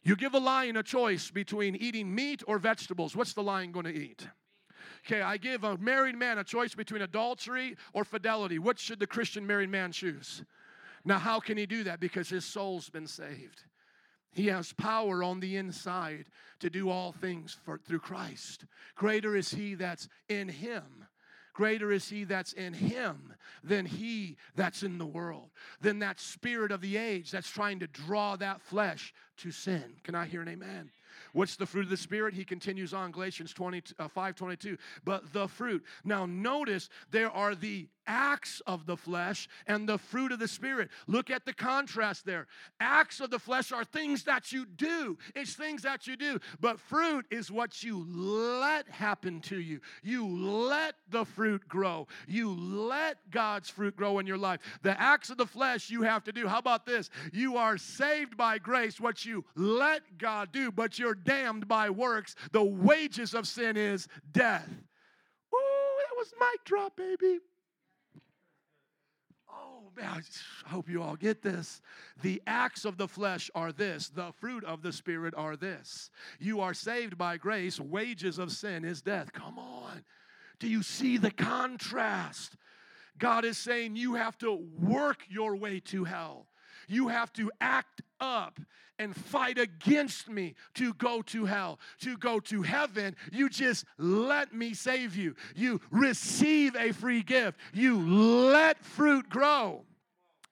[0.03, 3.15] You give a lion a choice between eating meat or vegetables.
[3.15, 4.27] What's the lion going to eat?
[5.05, 8.59] Okay, I give a married man a choice between adultery or fidelity.
[8.59, 10.43] What should the Christian married man choose?
[11.03, 11.99] Now, how can he do that?
[11.99, 13.63] Because his soul's been saved.
[14.33, 16.25] He has power on the inside
[16.59, 18.65] to do all things for, through Christ.
[18.95, 21.05] Greater is He that's in Him.
[21.53, 25.49] Greater is He that's in Him than He that's in the world,
[25.81, 29.95] than that spirit of the age that's trying to draw that flesh to sin.
[30.03, 30.91] Can I hear an amen?
[31.33, 32.33] What's the fruit of the Spirit?
[32.33, 34.77] He continues on, Galatians 20, uh, 5 22.
[35.03, 35.83] But the fruit.
[36.03, 40.89] Now, notice there are the acts of the flesh and the fruit of the Spirit.
[41.07, 42.47] Look at the contrast there.
[42.79, 46.39] Acts of the flesh are things that you do, it's things that you do.
[46.59, 49.79] But fruit is what you let happen to you.
[50.03, 54.59] You let the fruit grow, you let God's fruit grow in your life.
[54.81, 56.47] The acts of the flesh you have to do.
[56.47, 57.09] How about this?
[57.31, 62.35] You are saved by grace, what you let God do, but you're damned by works.
[62.51, 64.69] The wages of sin is death.
[64.69, 67.39] Ooh, that was mic drop, baby.
[69.49, 70.23] Oh, man,
[70.65, 71.81] I hope you all get this.
[72.21, 76.09] The acts of the flesh are this, the fruit of the Spirit are this.
[76.39, 79.33] You are saved by grace, wages of sin is death.
[79.33, 80.03] Come on.
[80.59, 82.55] Do you see the contrast?
[83.17, 86.47] God is saying you have to work your way to hell.
[86.87, 88.59] You have to act up
[88.99, 93.15] and fight against me to go to hell, to go to heaven.
[93.31, 95.35] You just let me save you.
[95.55, 97.59] You receive a free gift.
[97.73, 99.85] You let fruit grow.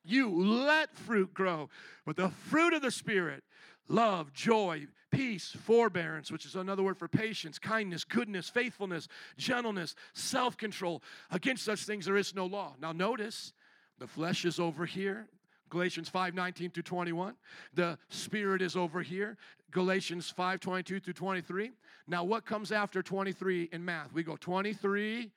[0.04, 1.70] You let fruit grow.
[2.06, 3.44] But the fruit of the Spirit
[3.88, 9.08] love, joy, peace, forbearance, which is another word for patience, kindness, goodness, faithfulness,
[9.38, 11.02] gentleness, self control.
[11.32, 12.76] Against such things there is no law.
[12.82, 13.54] Now, notice
[14.00, 15.28] the flesh is over here,
[15.70, 17.36] Galatians 5 19 through 21.
[17.74, 19.38] The Spirit is over here.
[19.72, 21.72] Galatians 5 22 through 23.
[22.08, 24.12] Now, what comes after 23 in math?
[24.14, 25.32] We go 23.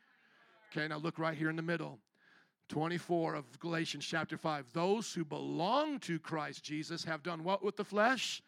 [0.70, 1.98] Okay, now look right here in the middle.
[2.68, 4.72] 24 of Galatians chapter 5.
[4.72, 8.42] Those who belong to Christ Jesus have done what with the flesh?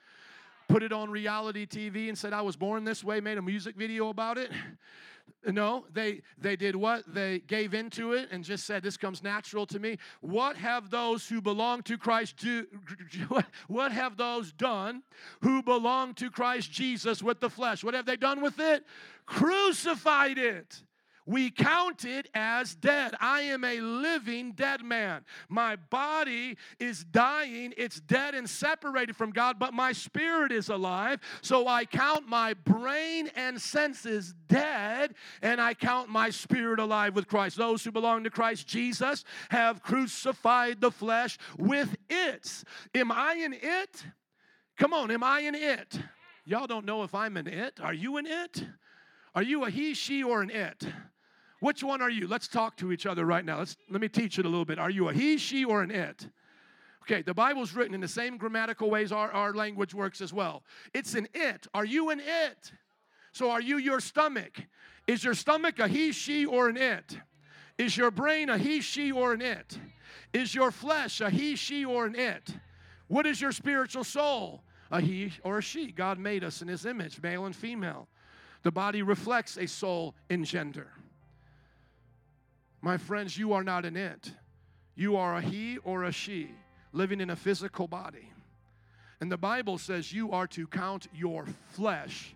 [0.68, 3.76] Put it on reality TV and said, I was born this way, made a music
[3.76, 4.51] video about it.
[5.47, 7.03] No, they they did what?
[7.07, 9.99] They gave into it and just said, This comes natural to me.
[10.20, 12.66] What have those who belong to Christ do?
[13.68, 15.03] What have those done
[15.43, 17.85] who belong to Christ Jesus with the flesh?
[17.85, 18.85] What have they done with it?
[19.27, 20.83] Crucified it.
[21.27, 23.14] We count it as dead.
[23.20, 25.25] I am a living dead man.
[25.49, 31.20] My body is dying, it's dead and separated from God, but my spirit is alive.
[31.41, 37.27] So I count my brain and senses dead, and I count my spirit alive with
[37.27, 37.57] Christ.
[37.57, 42.64] Those who belong to Christ Jesus have crucified the flesh with its.
[42.95, 44.05] Am I in it?
[44.77, 45.99] Come on, am I in it?
[46.45, 47.81] Y'all don't know if I'm in it.
[47.83, 48.64] Are you in it?
[49.35, 50.85] Are you a he, she, or an it?
[51.64, 52.28] Which one are you?
[52.28, 53.60] Let's talk to each other right now.
[53.60, 54.78] Let's, let me teach it a little bit.
[54.78, 56.28] Are you a he, she, or an it?
[57.04, 60.62] Okay, the Bible's written in the same grammatical ways our, our language works as well.
[60.92, 61.66] It's an it.
[61.72, 62.70] Are you an it?
[63.32, 64.62] So are you your stomach?
[65.06, 67.18] Is your stomach a he, she, or an it?
[67.78, 69.78] Is your brain a he, she, or an it?
[70.34, 72.54] Is your flesh a he, she, or an it?
[73.08, 74.64] What is your spiritual soul?
[74.90, 75.92] A he or a she.
[75.92, 78.06] God made us in his image, male and female.
[78.64, 80.88] The body reflects a soul in gender.
[82.85, 84.30] My friends, you are not an it.
[84.95, 86.51] You are a he or a she
[86.93, 88.30] living in a physical body.
[89.22, 92.35] And the Bible says you are to count your flesh.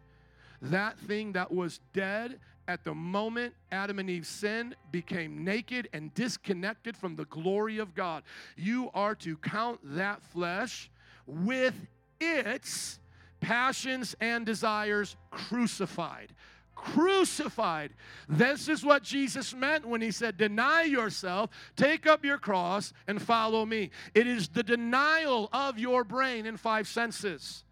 [0.63, 6.15] That thing that was dead at the moment Adam and Eve sinned became naked and
[6.15, 8.23] disconnected from the glory of God.
[8.57, 10.91] You are to count that flesh
[11.27, 11.75] with
[12.23, 13.01] its
[13.41, 16.33] passions and desires crucified
[16.79, 17.93] crucified.
[18.29, 23.21] This is what Jesus meant when he said, Deny yourself, take up your cross, and
[23.21, 23.91] follow me.
[24.15, 27.65] It is the denial of your brain and five senses.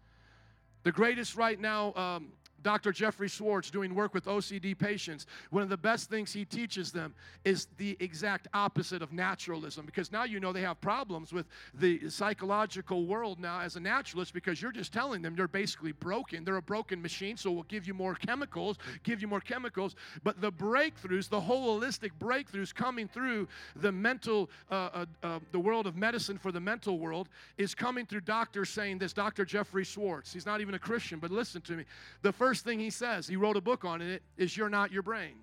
[0.83, 2.31] The greatest right now um,
[2.63, 2.91] Dr.
[2.91, 7.13] Jeffrey Schwartz doing work with OCD patients, one of the best things he teaches them
[7.45, 12.09] is the exact opposite of naturalism because now you know they have problems with the
[12.09, 16.43] psychological world now as a naturalist because you're just telling them they're basically broken.
[16.43, 19.95] They're a broken machine, so we'll give you more chemicals, give you more chemicals.
[20.23, 25.87] But the breakthroughs, the holistic breakthroughs coming through the mental, uh, uh, uh, the world
[25.87, 29.13] of medicine for the mental world is coming through doctors saying this.
[29.13, 29.45] Dr.
[29.45, 31.85] Jeffrey Schwartz, he's not even a Christian, but listen to me.
[32.21, 34.89] The first first thing he says, he wrote a book on it, is you're not
[34.89, 35.33] your brain.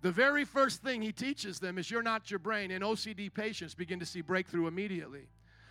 [0.00, 3.74] The very first thing he teaches them is you're not your brain, and OCD patients
[3.74, 5.28] begin to see breakthrough immediately.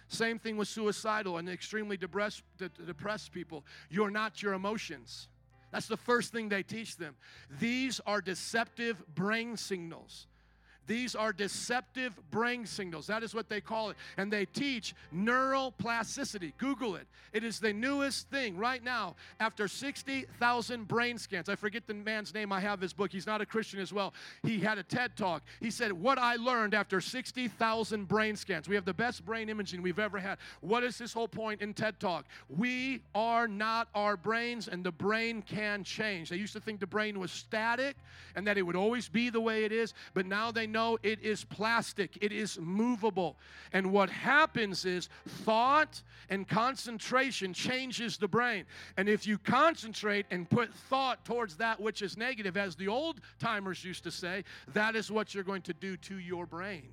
[0.10, 2.44] Same thing with suicidal and extremely depressed,
[2.86, 3.66] depressed people.
[3.90, 5.28] You're not your emotions.
[5.72, 7.16] That's the first thing they teach them.
[7.60, 10.28] These are deceptive brain signals.
[10.88, 13.08] These are deceptive brain signals.
[13.08, 13.98] That is what they call it.
[14.18, 16.54] And they teach neuroplasticity.
[16.58, 17.08] Google it.
[17.34, 21.50] It is the newest thing right now after 60,000 brain scans.
[21.50, 22.52] I forget the man's name.
[22.52, 23.12] I have his book.
[23.12, 24.14] He's not a Christian as well.
[24.44, 25.44] He had a TED talk.
[25.60, 28.68] He said, What I learned after 60,000 brain scans.
[28.68, 30.40] We have the best brain imaging we've ever had.
[30.62, 32.26] What is his whole point in TED talk?
[32.50, 36.30] We are not our brains, and the brain can change.
[36.30, 37.96] They used to think the brain was static
[38.36, 41.20] and that it would always be the way it is, but now they know it
[41.22, 43.38] is plastic, it is movable.
[43.74, 48.66] And what happens is thought and concentration changes the brain.
[48.98, 53.22] And if you concentrate and put thought towards that which is negative, as the old
[53.40, 54.44] timers used to say,
[54.74, 56.90] that is what you're going to do to your brain.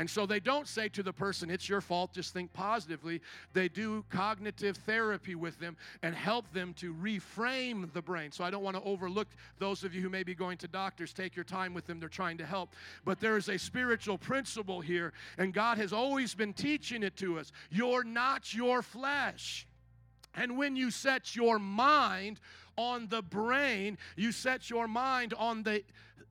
[0.00, 3.20] And so they don't say to the person, it's your fault, just think positively.
[3.52, 8.32] They do cognitive therapy with them and help them to reframe the brain.
[8.32, 9.28] So I don't want to overlook
[9.58, 11.12] those of you who may be going to doctors.
[11.12, 12.70] Take your time with them, they're trying to help.
[13.04, 17.38] But there is a spiritual principle here, and God has always been teaching it to
[17.38, 17.52] us.
[17.70, 19.66] You're not your flesh.
[20.34, 22.40] And when you set your mind
[22.78, 25.82] on the brain, you set your mind on the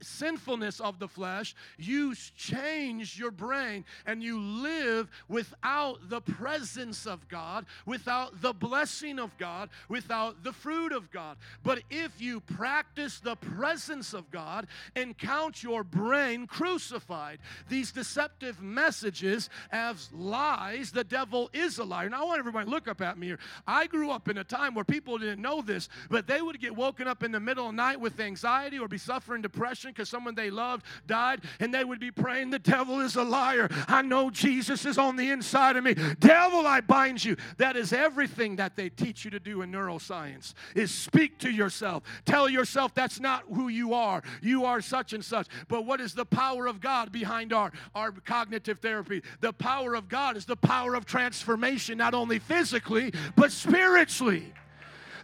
[0.02, 7.28] sinfulness of the flesh, you change your brain and you live without the presence of
[7.28, 11.38] God, without the blessing of God, without the fruit of God.
[11.64, 18.62] But if you practice the presence of God and count your brain crucified, these deceptive
[18.62, 22.10] messages as lies, the devil is a liar.
[22.10, 23.39] Now, I want everybody to look up at me here.
[23.68, 26.76] I grew up in a time where people didn't know this, but they would get
[26.76, 30.09] woken up in the middle of the night with anxiety or be suffering depression because
[30.09, 33.69] someone they loved died, and they would be praying, The devil is a liar.
[33.87, 35.95] I know Jesus is on the inside of me.
[36.19, 37.35] Devil, I bind you.
[37.57, 42.03] That is everything that they teach you to do in neuroscience is speak to yourself.
[42.25, 44.21] Tell yourself that's not who you are.
[44.41, 45.47] You are such and such.
[45.67, 49.23] But what is the power of God behind our, our cognitive therapy?
[49.41, 54.53] The power of God is the power of transformation, not only physically, but spiritually.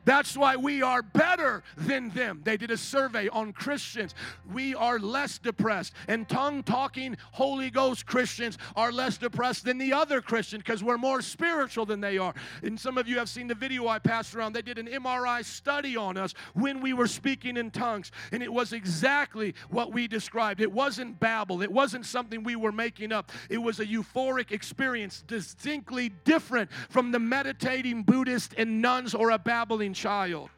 [0.05, 2.41] That's why we are better than them.
[2.43, 4.13] They did a survey on Christians.
[4.51, 5.93] We are less depressed.
[6.07, 10.97] And tongue talking Holy Ghost Christians are less depressed than the other Christian because we're
[10.97, 12.33] more spiritual than they are.
[12.61, 14.53] And some of you have seen the video I passed around.
[14.53, 18.11] They did an MRI study on us when we were speaking in tongues.
[18.31, 20.61] And it was exactly what we described.
[20.61, 23.31] It wasn't babble, it wasn't something we were making up.
[23.49, 29.39] It was a euphoric experience, distinctly different from the meditating Buddhist and nuns or a
[29.39, 30.49] babbling child.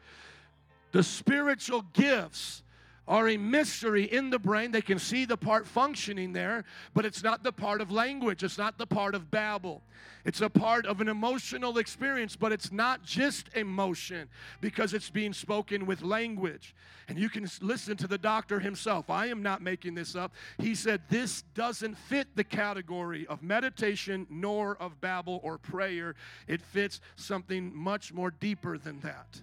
[0.92, 2.62] The spiritual gifts
[3.08, 4.70] are a mystery in the brain.
[4.70, 8.44] They can see the part functioning there, but it's not the part of language.
[8.44, 9.82] It's not the part of babble.
[10.24, 14.28] It's a part of an emotional experience, but it's not just emotion
[14.60, 16.74] because it's being spoken with language.
[17.08, 19.08] And you can listen to the doctor himself.
[19.08, 20.34] I am not making this up.
[20.58, 26.14] He said this doesn't fit the category of meditation nor of babble or prayer.
[26.46, 29.40] It fits something much more deeper than that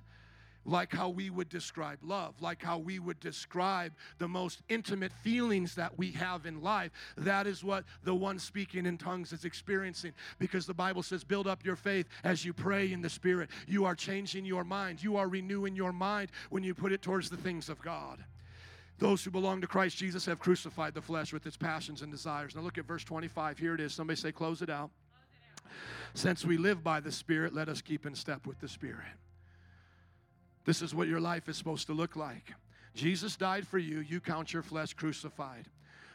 [0.66, 5.76] like how we would describe love, like how we would describe the most intimate feelings
[5.76, 6.92] that we have in life.
[7.18, 11.48] That is what the one speaking in tongues is experiencing because the Bible says, Build
[11.48, 13.50] up your faith as you pray in the Spirit.
[13.68, 17.30] You are changing your mind, you are renewing your mind when you put it towards
[17.30, 18.24] the things of God.
[18.98, 22.56] Those who belong to Christ Jesus have crucified the flesh with its passions and desires.
[22.56, 23.58] Now look at verse 25.
[23.58, 23.94] Here it is.
[23.94, 24.90] Somebody say, Close it out.
[26.14, 29.04] Since we live by the Spirit, let us keep in step with the Spirit.
[30.66, 32.54] This is what your life is supposed to look like.
[32.96, 34.00] Jesus died for you.
[34.00, 35.66] You count your flesh crucified.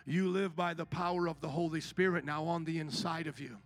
[0.06, 3.56] You live by the power of the Holy Spirit now on the inside of you.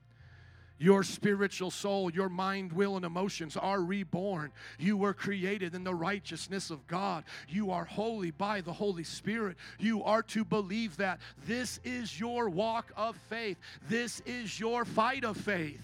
[0.79, 4.51] Your spiritual soul, your mind, will, and emotions are reborn.
[4.79, 7.25] You were created in the righteousness of God.
[7.49, 9.57] You are holy by the Holy Spirit.
[9.79, 11.21] You are to believe that.
[11.47, 13.57] This is your walk of faith,
[13.89, 15.81] this is your fight of faith.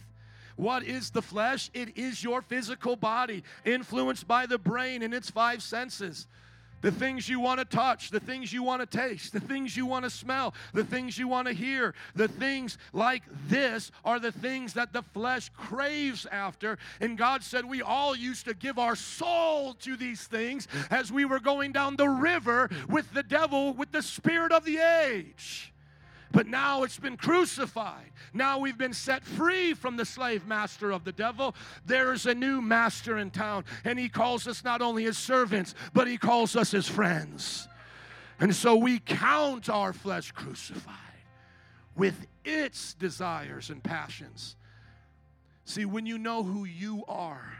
[0.60, 1.70] What is the flesh?
[1.72, 6.26] It is your physical body, influenced by the brain and its five senses.
[6.82, 9.86] The things you want to touch, the things you want to taste, the things you
[9.86, 14.32] want to smell, the things you want to hear, the things like this are the
[14.32, 16.76] things that the flesh craves after.
[17.00, 21.24] And God said we all used to give our soul to these things as we
[21.24, 25.72] were going down the river with the devil, with the spirit of the age.
[26.32, 28.12] But now it's been crucified.
[28.32, 31.56] Now we've been set free from the slave master of the devil.
[31.84, 36.06] There's a new master in town, and he calls us not only his servants, but
[36.06, 37.68] he calls us his friends.
[38.38, 40.94] And so we count our flesh crucified
[41.96, 44.56] with its desires and passions.
[45.64, 47.52] See, when you know who you are,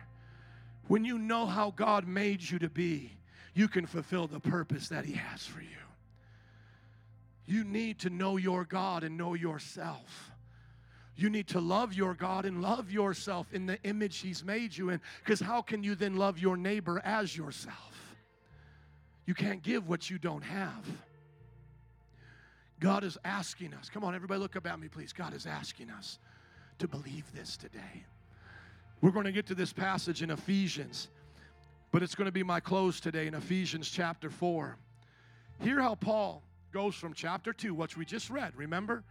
[0.86, 3.12] when you know how God made you to be,
[3.54, 5.79] you can fulfill the purpose that He has for you.
[7.46, 10.30] You need to know your God and know yourself.
[11.16, 14.90] You need to love your God and love yourself in the image He's made you
[14.90, 15.00] in.
[15.18, 18.16] Because how can you then love your neighbor as yourself?
[19.26, 20.84] You can't give what you don't have.
[22.80, 25.12] God is asking us, come on, everybody, look up at me, please.
[25.12, 26.18] God is asking us
[26.78, 28.06] to believe this today.
[29.02, 31.08] We're going to get to this passage in Ephesians,
[31.92, 34.76] but it's going to be my close today in Ephesians chapter 4.
[35.60, 36.42] Hear how Paul
[36.72, 38.54] goes from chapter 2, which we just read.
[38.56, 39.04] Remember?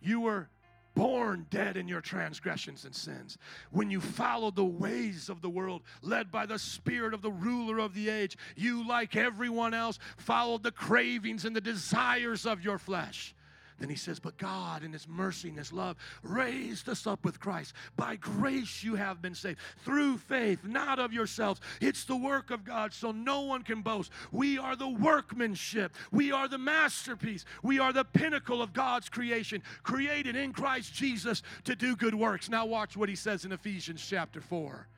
[0.00, 0.48] You were
[0.96, 3.38] born dead in your transgressions and sins.
[3.70, 7.78] When you followed the ways of the world, led by the spirit of the ruler
[7.78, 12.78] of the age, you, like everyone else, followed the cravings and the desires of your
[12.78, 13.34] flesh.
[13.78, 17.40] Then he says, But God, in His mercy and His love, raised us up with
[17.40, 17.74] Christ.
[17.96, 21.60] By grace you have been saved through faith, not of yourselves.
[21.80, 24.10] It's the work of God, so no one can boast.
[24.32, 29.62] We are the workmanship, we are the masterpiece, we are the pinnacle of God's creation,
[29.82, 32.48] created in Christ Jesus to do good works.
[32.48, 34.88] Now, watch what he says in Ephesians chapter 4.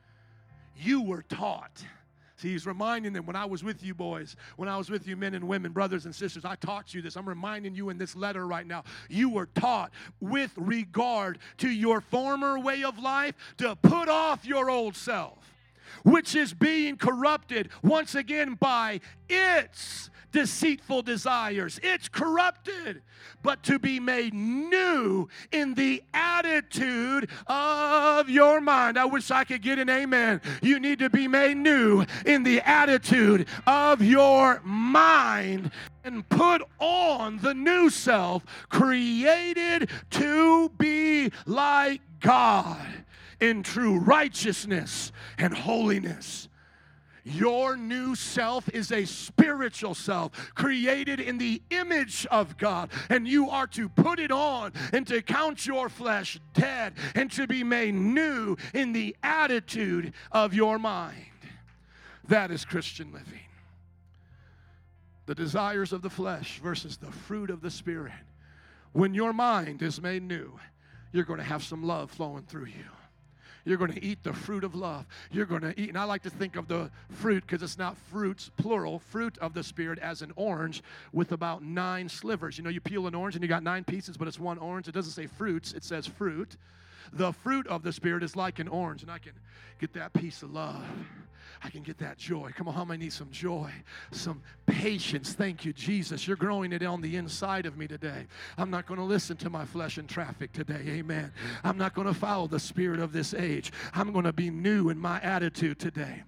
[0.77, 1.83] You were taught
[2.39, 5.17] See, he's reminding them when I was with you boys, when I was with you
[5.17, 7.17] men and women, brothers and sisters, I taught you this.
[7.17, 8.85] I'm reminding you in this letter right now.
[9.09, 14.69] You were taught with regard to your former way of life to put off your
[14.69, 15.51] old self,
[16.03, 21.79] which is being corrupted once again by its deceitful desires.
[21.83, 23.01] It's corrupted,
[23.41, 28.97] but to be made new in the attitude of your mind.
[28.97, 30.41] I wish I could get an amen.
[30.61, 35.71] You need to be made new in the attitude of your mind
[36.03, 42.87] and put on the new self created to be like God
[43.39, 46.48] in true righteousness and holiness.
[47.29, 53.49] Your new self is a spiritual self created in the image of God, and you
[53.49, 57.93] are to put it on and to count your flesh dead and to be made
[57.93, 61.15] new in the attitude of your mind.
[62.27, 63.39] That is Christian living.
[65.27, 68.13] The desires of the flesh versus the fruit of the Spirit.
[68.93, 70.59] When your mind is made new,
[71.11, 72.85] you're going to have some love flowing through you.
[73.69, 75.05] You're going to eat the fruit of love.
[75.31, 77.95] You're going to eat, and I like to think of the fruit because it's not
[78.11, 80.81] fruits, plural, fruit of the Spirit as an orange
[81.13, 82.57] with about nine slivers.
[82.57, 84.87] You know, you peel an orange and you got nine pieces, but it's one orange.
[84.87, 86.57] It doesn't say fruits, it says fruit.
[87.13, 89.33] The fruit of the Spirit is like an orange, and I can
[89.79, 90.83] get that piece of love.
[91.61, 92.51] I can get that joy.
[92.55, 93.71] Come on, how many need some joy,
[94.11, 95.33] some patience?
[95.33, 96.25] Thank you, Jesus.
[96.25, 98.27] You're growing it on the inside of me today.
[98.57, 100.81] I'm not going to listen to my flesh and traffic today.
[100.87, 101.33] Amen.
[101.63, 103.73] I'm not going to follow the spirit of this age.
[103.93, 106.23] I'm going to be new in my attitude today.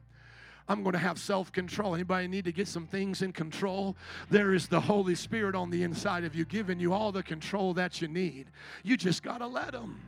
[0.68, 1.96] I'm going to have self control.
[1.96, 3.96] Anybody need to get some things in control?
[4.30, 7.74] There is the Holy Spirit on the inside of you, giving you all the control
[7.76, 8.48] that you need.
[8.84, 10.00] You just got to let Him.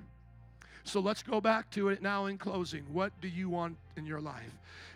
[0.83, 2.83] So let's go back to it now in closing.
[2.91, 4.51] What do you want in your life?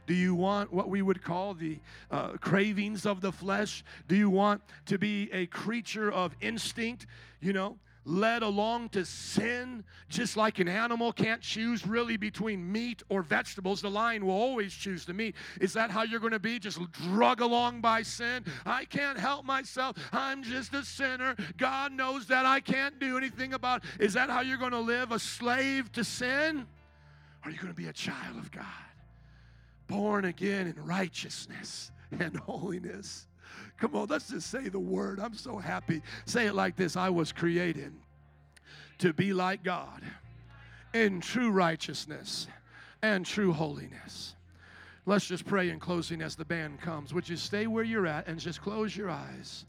[0.06, 1.80] Do you want what we would call the
[2.12, 3.84] uh, cravings of the flesh?
[4.08, 7.08] Do you want to be a creature of instinct?
[7.42, 7.78] You know,
[8.08, 13.82] led along to sin, just like an animal can't choose really between meat or vegetables.
[13.82, 15.36] The lion will always choose the meat.
[15.60, 16.58] Is that how you're going to be?
[16.58, 18.46] Just drug along by sin?
[18.66, 19.98] I can't help myself.
[20.14, 21.36] I'm just a sinner.
[21.58, 24.06] God knows that I can't do anything about it.
[24.06, 25.12] Is that how you're going to live?
[25.12, 26.66] A slave to sin?
[27.44, 28.66] Are you going to be a child of God?
[29.88, 33.28] Born again in righteousness and holiness.
[33.78, 35.20] Come on, let's just say the word.
[35.20, 36.02] I'm so happy.
[36.26, 37.94] Say it like this I was created
[39.00, 40.04] to be like God
[40.94, 42.48] in true righteousness
[43.02, 44.36] and true holiness.
[45.06, 47.14] Let's just pray in closing as the band comes.
[47.14, 49.66] Would you stay where you're at and just close your eyes?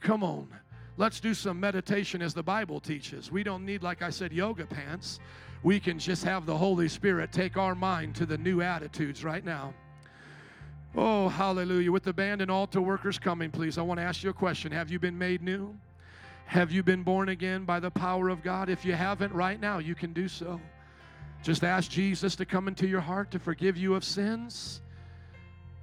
[0.00, 0.48] Come on.
[0.96, 3.32] Let's do some meditation as the Bible teaches.
[3.32, 5.18] We don't need, like I said, yoga pants.
[5.62, 9.44] We can just have the Holy Spirit take our mind to the new attitudes right
[9.44, 9.74] now.
[10.96, 11.92] Oh, hallelujah.
[11.92, 14.72] With the band and altar workers coming, please, I want to ask you a question.
[14.72, 15.76] Have you been made new?
[16.46, 18.68] Have you been born again by the power of God?
[18.68, 20.60] If you haven't right now, you can do so.
[21.44, 24.82] Just ask Jesus to come into your heart to forgive you of sins.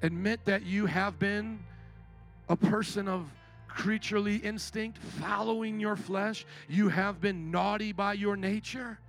[0.02, 1.60] Admit that you have been
[2.50, 3.32] a person of
[3.70, 6.46] creaturely instinct, following your flesh.
[6.68, 9.00] You have been naughty by your nature.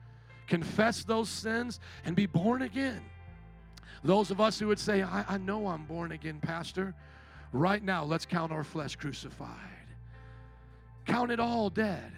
[0.46, 3.02] Confess those sins and be born again.
[4.04, 6.94] Those of us who would say, I, I know I'm born again, Pastor,
[7.52, 9.48] right now, let's count our flesh crucified.
[11.06, 12.12] Count it all dead.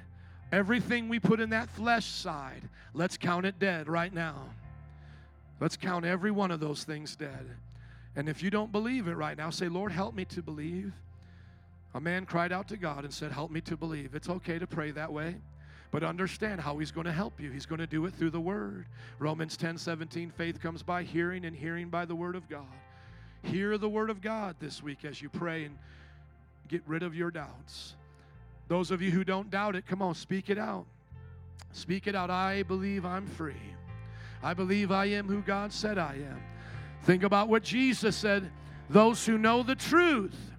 [0.53, 2.63] Everything we put in that flesh side,
[2.93, 4.51] let's count it dead right now.
[5.61, 7.47] Let's count every one of those things dead.
[8.17, 10.93] And if you don't believe it right now, say, Lord, help me to believe.
[11.95, 14.15] A man cried out to God and said, Help me to believe.
[14.15, 15.37] It's okay to pray that way.
[15.91, 17.51] But understand how he's going to help you.
[17.51, 18.87] He's going to do it through the word.
[19.19, 22.67] Romans 10 17, faith comes by hearing, and hearing by the word of God.
[23.43, 25.77] Hear the word of God this week as you pray and
[26.69, 27.95] get rid of your doubts.
[28.69, 30.87] Those of you who don't doubt it, come on, speak it out.
[31.73, 32.31] Speak it out.
[32.31, 33.55] I believe I'm free.
[34.43, 36.41] I believe I am who God said I am.
[37.03, 38.51] Think about what Jesus said
[38.89, 40.50] those who know the truth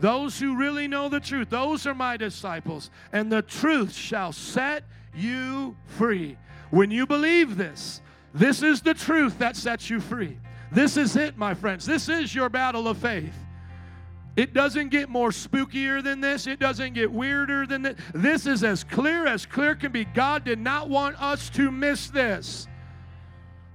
[0.00, 4.84] those who really know the truth, those are my disciples, and the truth shall set
[5.14, 6.36] you free.
[6.70, 8.00] When you believe this,
[8.32, 10.38] this is the truth that sets you free.
[10.70, 11.86] This is it, my friends.
[11.86, 13.34] This is your battle of faith.
[14.36, 16.46] It doesn't get more spookier than this.
[16.46, 17.96] It doesn't get weirder than this.
[18.14, 20.04] This is as clear as clear can be.
[20.04, 22.68] God did not want us to miss this.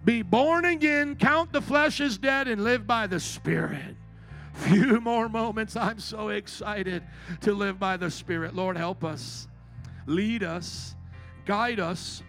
[0.06, 3.96] Be born again, count the flesh as dead, and live by the Spirit
[4.54, 5.76] few more moments.
[5.76, 7.04] I'm so excited
[7.42, 8.56] to live by the Spirit.
[8.56, 9.48] Lord, help us,
[10.06, 10.96] lead us,
[11.46, 12.24] guide us.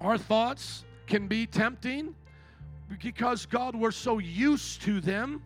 [0.00, 2.14] Our thoughts can be tempting
[3.02, 5.42] because, God, we're so used to them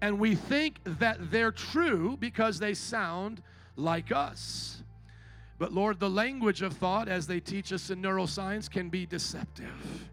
[0.00, 3.42] and we think that they're true because they sound
[3.76, 4.82] like us.
[5.58, 10.10] But Lord, the language of thought, as they teach us in neuroscience, can be deceptive.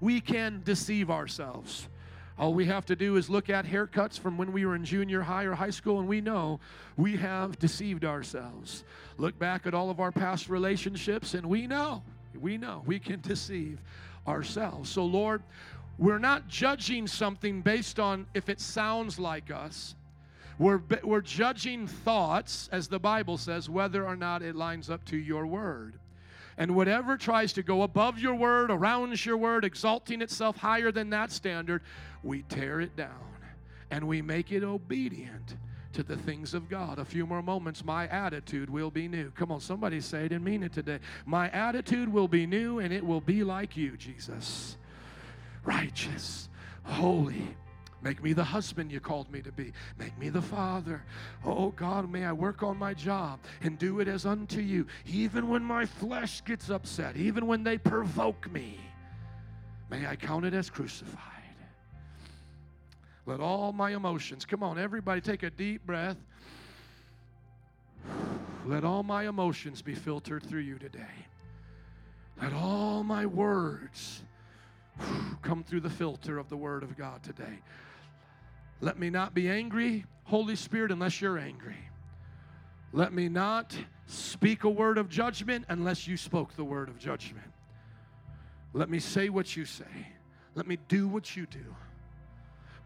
[0.00, 1.88] We can deceive ourselves.
[2.36, 5.22] All we have to do is look at haircuts from when we were in junior
[5.22, 6.58] high or high school, and we know
[6.96, 8.82] we have deceived ourselves.
[9.18, 12.02] Look back at all of our past relationships, and we know,
[12.40, 13.78] we know we can deceive
[14.26, 14.90] ourselves.
[14.90, 15.42] So, Lord,
[15.96, 19.94] we're not judging something based on if it sounds like us.
[20.58, 25.16] We're, we're judging thoughts, as the Bible says, whether or not it lines up to
[25.16, 25.94] your word.
[26.56, 31.10] And whatever tries to go above your word, around your word, exalting itself higher than
[31.10, 31.82] that standard,
[32.22, 33.34] we tear it down
[33.90, 35.56] and we make it obedient
[35.92, 36.98] to the things of God.
[36.98, 39.30] A few more moments, my attitude will be new.
[39.30, 40.98] Come on, somebody say it and mean it today.
[41.24, 44.76] My attitude will be new and it will be like you, Jesus.
[45.64, 46.48] Righteous,
[46.82, 47.56] holy,
[48.04, 49.72] Make me the husband you called me to be.
[49.98, 51.02] Make me the father.
[51.42, 55.48] Oh God, may I work on my job and do it as unto you, even
[55.48, 58.78] when my flesh gets upset, even when they provoke me.
[59.88, 61.18] May I count it as crucified.
[63.24, 66.18] Let all my emotions, come on, everybody take a deep breath.
[68.66, 71.24] Let all my emotions be filtered through you today.
[72.42, 74.22] Let all my words
[75.40, 77.60] come through the filter of the Word of God today.
[78.84, 81.78] Let me not be angry, Holy Spirit, unless you're angry.
[82.92, 83.74] Let me not
[84.04, 87.50] speak a word of judgment unless you spoke the word of judgment.
[88.74, 89.86] Let me say what you say.
[90.54, 91.64] Let me do what you do.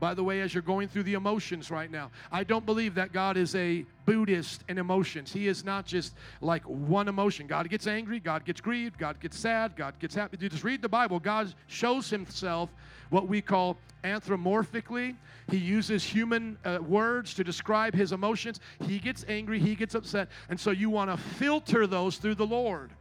[0.01, 3.13] By the way, as you're going through the emotions right now, I don't believe that
[3.13, 5.33] God is a Buddhist in emotions.
[5.33, 7.47] He is not just like one emotion.
[7.47, 10.39] God gets angry, God gets grieved, God gets sad, God gets happy.
[10.41, 11.19] You just read the Bible.
[11.19, 12.71] God shows himself
[13.11, 15.17] what we call anthropomorphically.
[15.51, 18.61] He uses human uh, words to describe his emotions.
[18.87, 20.29] He gets angry, he gets upset.
[20.49, 22.93] And so you want to filter those through the Lord.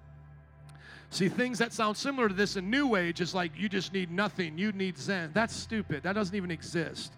[1.10, 4.12] See, things that sound similar to this in New Age is like you just need
[4.12, 5.32] nothing, you need Zen.
[5.34, 6.04] That's stupid.
[6.04, 7.14] That doesn't even exist.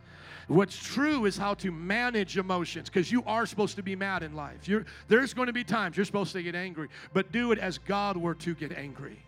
[0.47, 4.35] What's true is how to manage emotions because you are supposed to be mad in
[4.35, 4.67] life.
[4.67, 7.77] You're, there's going to be times you're supposed to get angry, but do it as
[7.77, 9.23] God were to get angry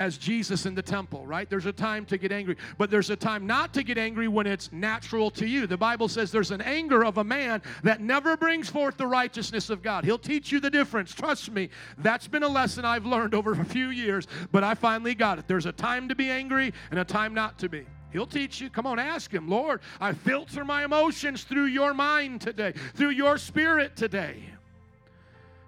[0.00, 1.48] as Jesus in the temple, right?
[1.48, 4.46] There's a time to get angry, but there's a time not to get angry when
[4.46, 5.66] it's natural to you.
[5.66, 9.70] The Bible says there's an anger of a man that never brings forth the righteousness
[9.70, 10.04] of God.
[10.04, 11.14] He'll teach you the difference.
[11.14, 15.14] Trust me, that's been a lesson I've learned over a few years, but I finally
[15.14, 15.46] got it.
[15.46, 17.86] There's a time to be angry and a time not to be.
[18.12, 18.70] He'll teach you.
[18.70, 23.38] Come on, ask Him, Lord, I filter my emotions through your mind today, through your
[23.38, 24.44] spirit today.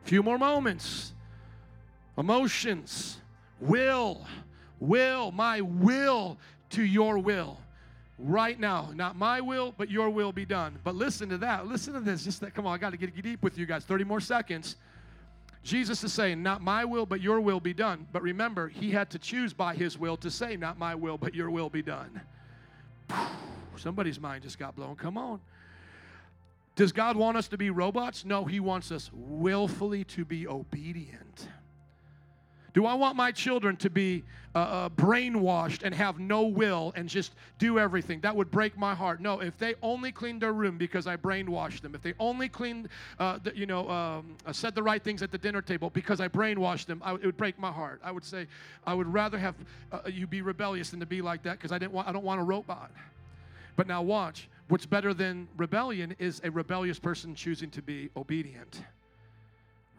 [0.04, 1.12] A few more moments.
[2.16, 3.18] Emotions
[3.60, 4.26] will,
[4.80, 6.38] will, my will
[6.70, 7.58] to your will.
[8.18, 10.78] Right now, not my will, but your will be done.
[10.82, 11.66] But listen to that.
[11.66, 12.24] Listen to this.
[12.24, 13.84] Just that, come on, I got to get deep with you guys.
[13.84, 14.76] 30 more seconds.
[15.62, 18.06] Jesus is saying, Not my will, but your will be done.
[18.12, 21.34] But remember, he had to choose by his will to say, Not my will, but
[21.34, 22.20] your will be done.
[23.76, 24.96] Somebody's mind just got blown.
[24.96, 25.40] Come on.
[26.76, 28.24] Does God want us to be robots?
[28.24, 31.48] No, he wants us willfully to be obedient.
[32.76, 34.22] Do I want my children to be
[34.54, 38.20] uh, uh, brainwashed and have no will and just do everything?
[38.20, 39.18] That would break my heart.
[39.18, 42.90] No, if they only cleaned their room because I brainwashed them, if they only cleaned,
[43.18, 46.20] uh, the, you know, um, uh, said the right things at the dinner table because
[46.20, 47.98] I brainwashed them, I, it would break my heart.
[48.04, 48.46] I would say,
[48.86, 49.54] I would rather have
[49.90, 52.42] uh, you be rebellious than to be like that because I didn't I don't want
[52.42, 52.90] a robot.
[53.76, 54.50] But now watch.
[54.68, 58.82] What's better than rebellion is a rebellious person choosing to be obedient.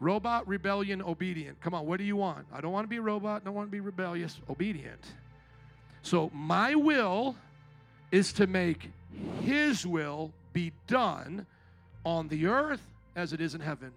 [0.00, 1.60] Robot, rebellion, obedient.
[1.60, 2.46] Come on, what do you want?
[2.52, 5.04] I don't want to be a robot, don't want to be rebellious, obedient.
[6.02, 7.36] So my will
[8.12, 8.90] is to make
[9.42, 11.46] his will be done
[12.04, 12.82] on the earth
[13.16, 13.92] as it is in heaven.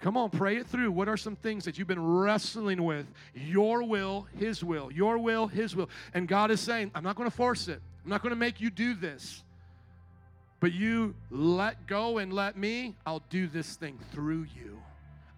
[0.00, 0.92] Come on, pray it through.
[0.92, 3.06] What are some things that you've been wrestling with?
[3.34, 4.92] Your will, His will.
[4.92, 5.88] Your will, His will.
[6.12, 7.80] And God is saying, I'm not going to force it.
[8.04, 9.42] I'm not going to make you do this.
[10.60, 14.75] But you let go and let me, I'll do this thing through you.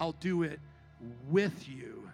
[0.00, 0.60] I'll do it
[1.28, 2.08] with you.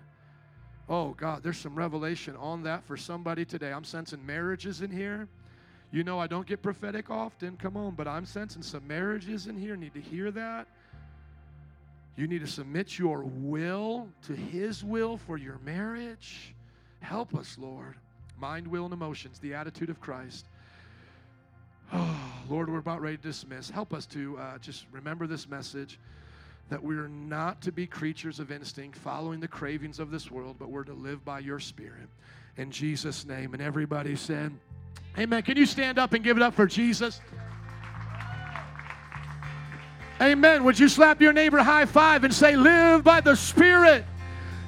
[0.89, 3.73] Oh, God, there's some revelation on that for somebody today.
[3.73, 5.29] I'm sensing marriages in here.
[5.91, 9.57] You know, I don't get prophetic often, come on, but I'm sensing some marriages in
[9.57, 9.77] here.
[9.77, 10.67] Need to hear that.
[12.17, 16.55] You need to submit your will to His will for your marriage.
[17.01, 17.95] Help us, Lord.
[18.39, 20.47] Mind, will, and emotions, the attitude of Christ.
[21.93, 22.17] Oh,
[22.49, 23.71] Lord, we're about ready to dismiss.
[23.71, 25.99] Help us to uh, just remember this message
[26.71, 30.71] that we're not to be creatures of instinct, following the cravings of this world, but
[30.71, 32.09] we're to live by your Spirit.
[32.57, 33.53] In Jesus' name.
[33.53, 34.53] And everybody said,
[35.19, 35.43] Amen.
[35.43, 37.21] Can you stand up and give it up for Jesus?
[40.21, 40.65] Amen.
[40.65, 44.05] Would you slap your neighbor high five and say, Live by the Spirit?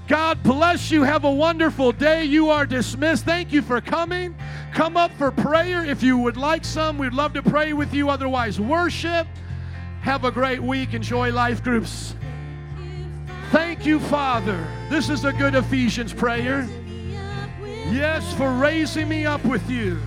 [0.08, 1.02] God bless you.
[1.02, 2.24] Have a wonderful day.
[2.24, 3.24] You are dismissed.
[3.24, 4.36] Thank you for coming.
[4.72, 6.96] Come up for prayer if you would like some.
[6.96, 8.08] We'd love to pray with you.
[8.08, 9.26] Otherwise, worship.
[10.06, 10.94] Have a great week.
[10.94, 12.14] Enjoy life groups.
[13.50, 14.64] Thank you, Father.
[14.88, 16.64] This is a good Ephesians prayer.
[17.90, 19.98] Yes, for raising me up with you.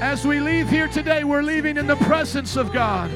[0.00, 3.10] As we leave here today, we're leaving in the presence of God.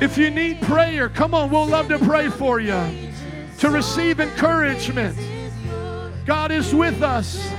[0.00, 2.80] If you need prayer, come on, we'll love to pray for you.
[3.58, 5.18] To receive encouragement.
[6.24, 7.52] God is with us.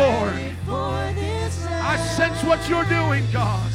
[0.00, 0.34] Lord.
[1.92, 3.70] I sense what you're doing, God.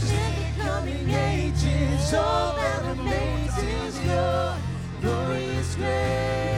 [3.08, 4.56] ages, your
[5.02, 6.55] glorious grace.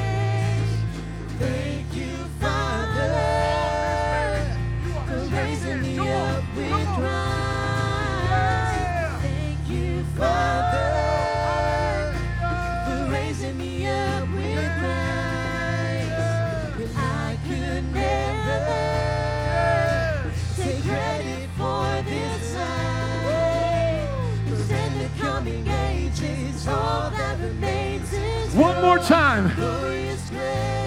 [29.08, 29.50] Time.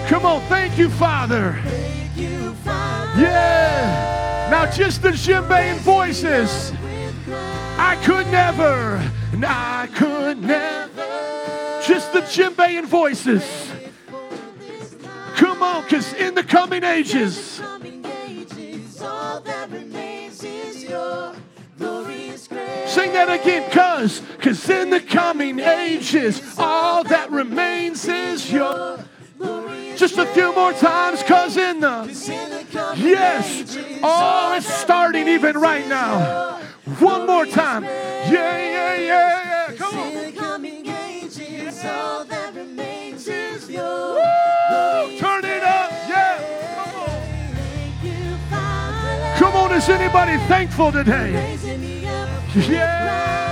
[0.07, 0.41] Come on.
[0.41, 1.59] Thank you, Father.
[3.17, 4.47] Yeah.
[4.51, 6.71] Now, just the djembe voices.
[7.77, 8.97] I could never,
[9.33, 11.81] and I could never.
[11.83, 13.71] Just the djembe voices.
[15.35, 17.59] Come on, because in the coming ages,
[19.01, 21.30] all that remains is your glorious grace.
[23.01, 28.99] Sing that again, cause, cause in the coming ages, all that remains is your.
[29.95, 32.01] Just a few more times, cause in the.
[32.03, 33.77] in the coming Yes.
[34.03, 36.59] Oh, it's starting even right now.
[36.99, 37.83] One more time.
[37.83, 39.75] Yeah, yeah, yeah, yeah.
[39.77, 40.33] Come on.
[40.33, 45.17] coming ages, all that remains is your Woo!
[45.17, 45.91] Turn it up.
[46.07, 46.37] Yeah.
[46.75, 47.09] Come on.
[47.55, 51.57] Thank you, Father, Come on, is anybody thankful today?
[52.53, 53.50] Yeah!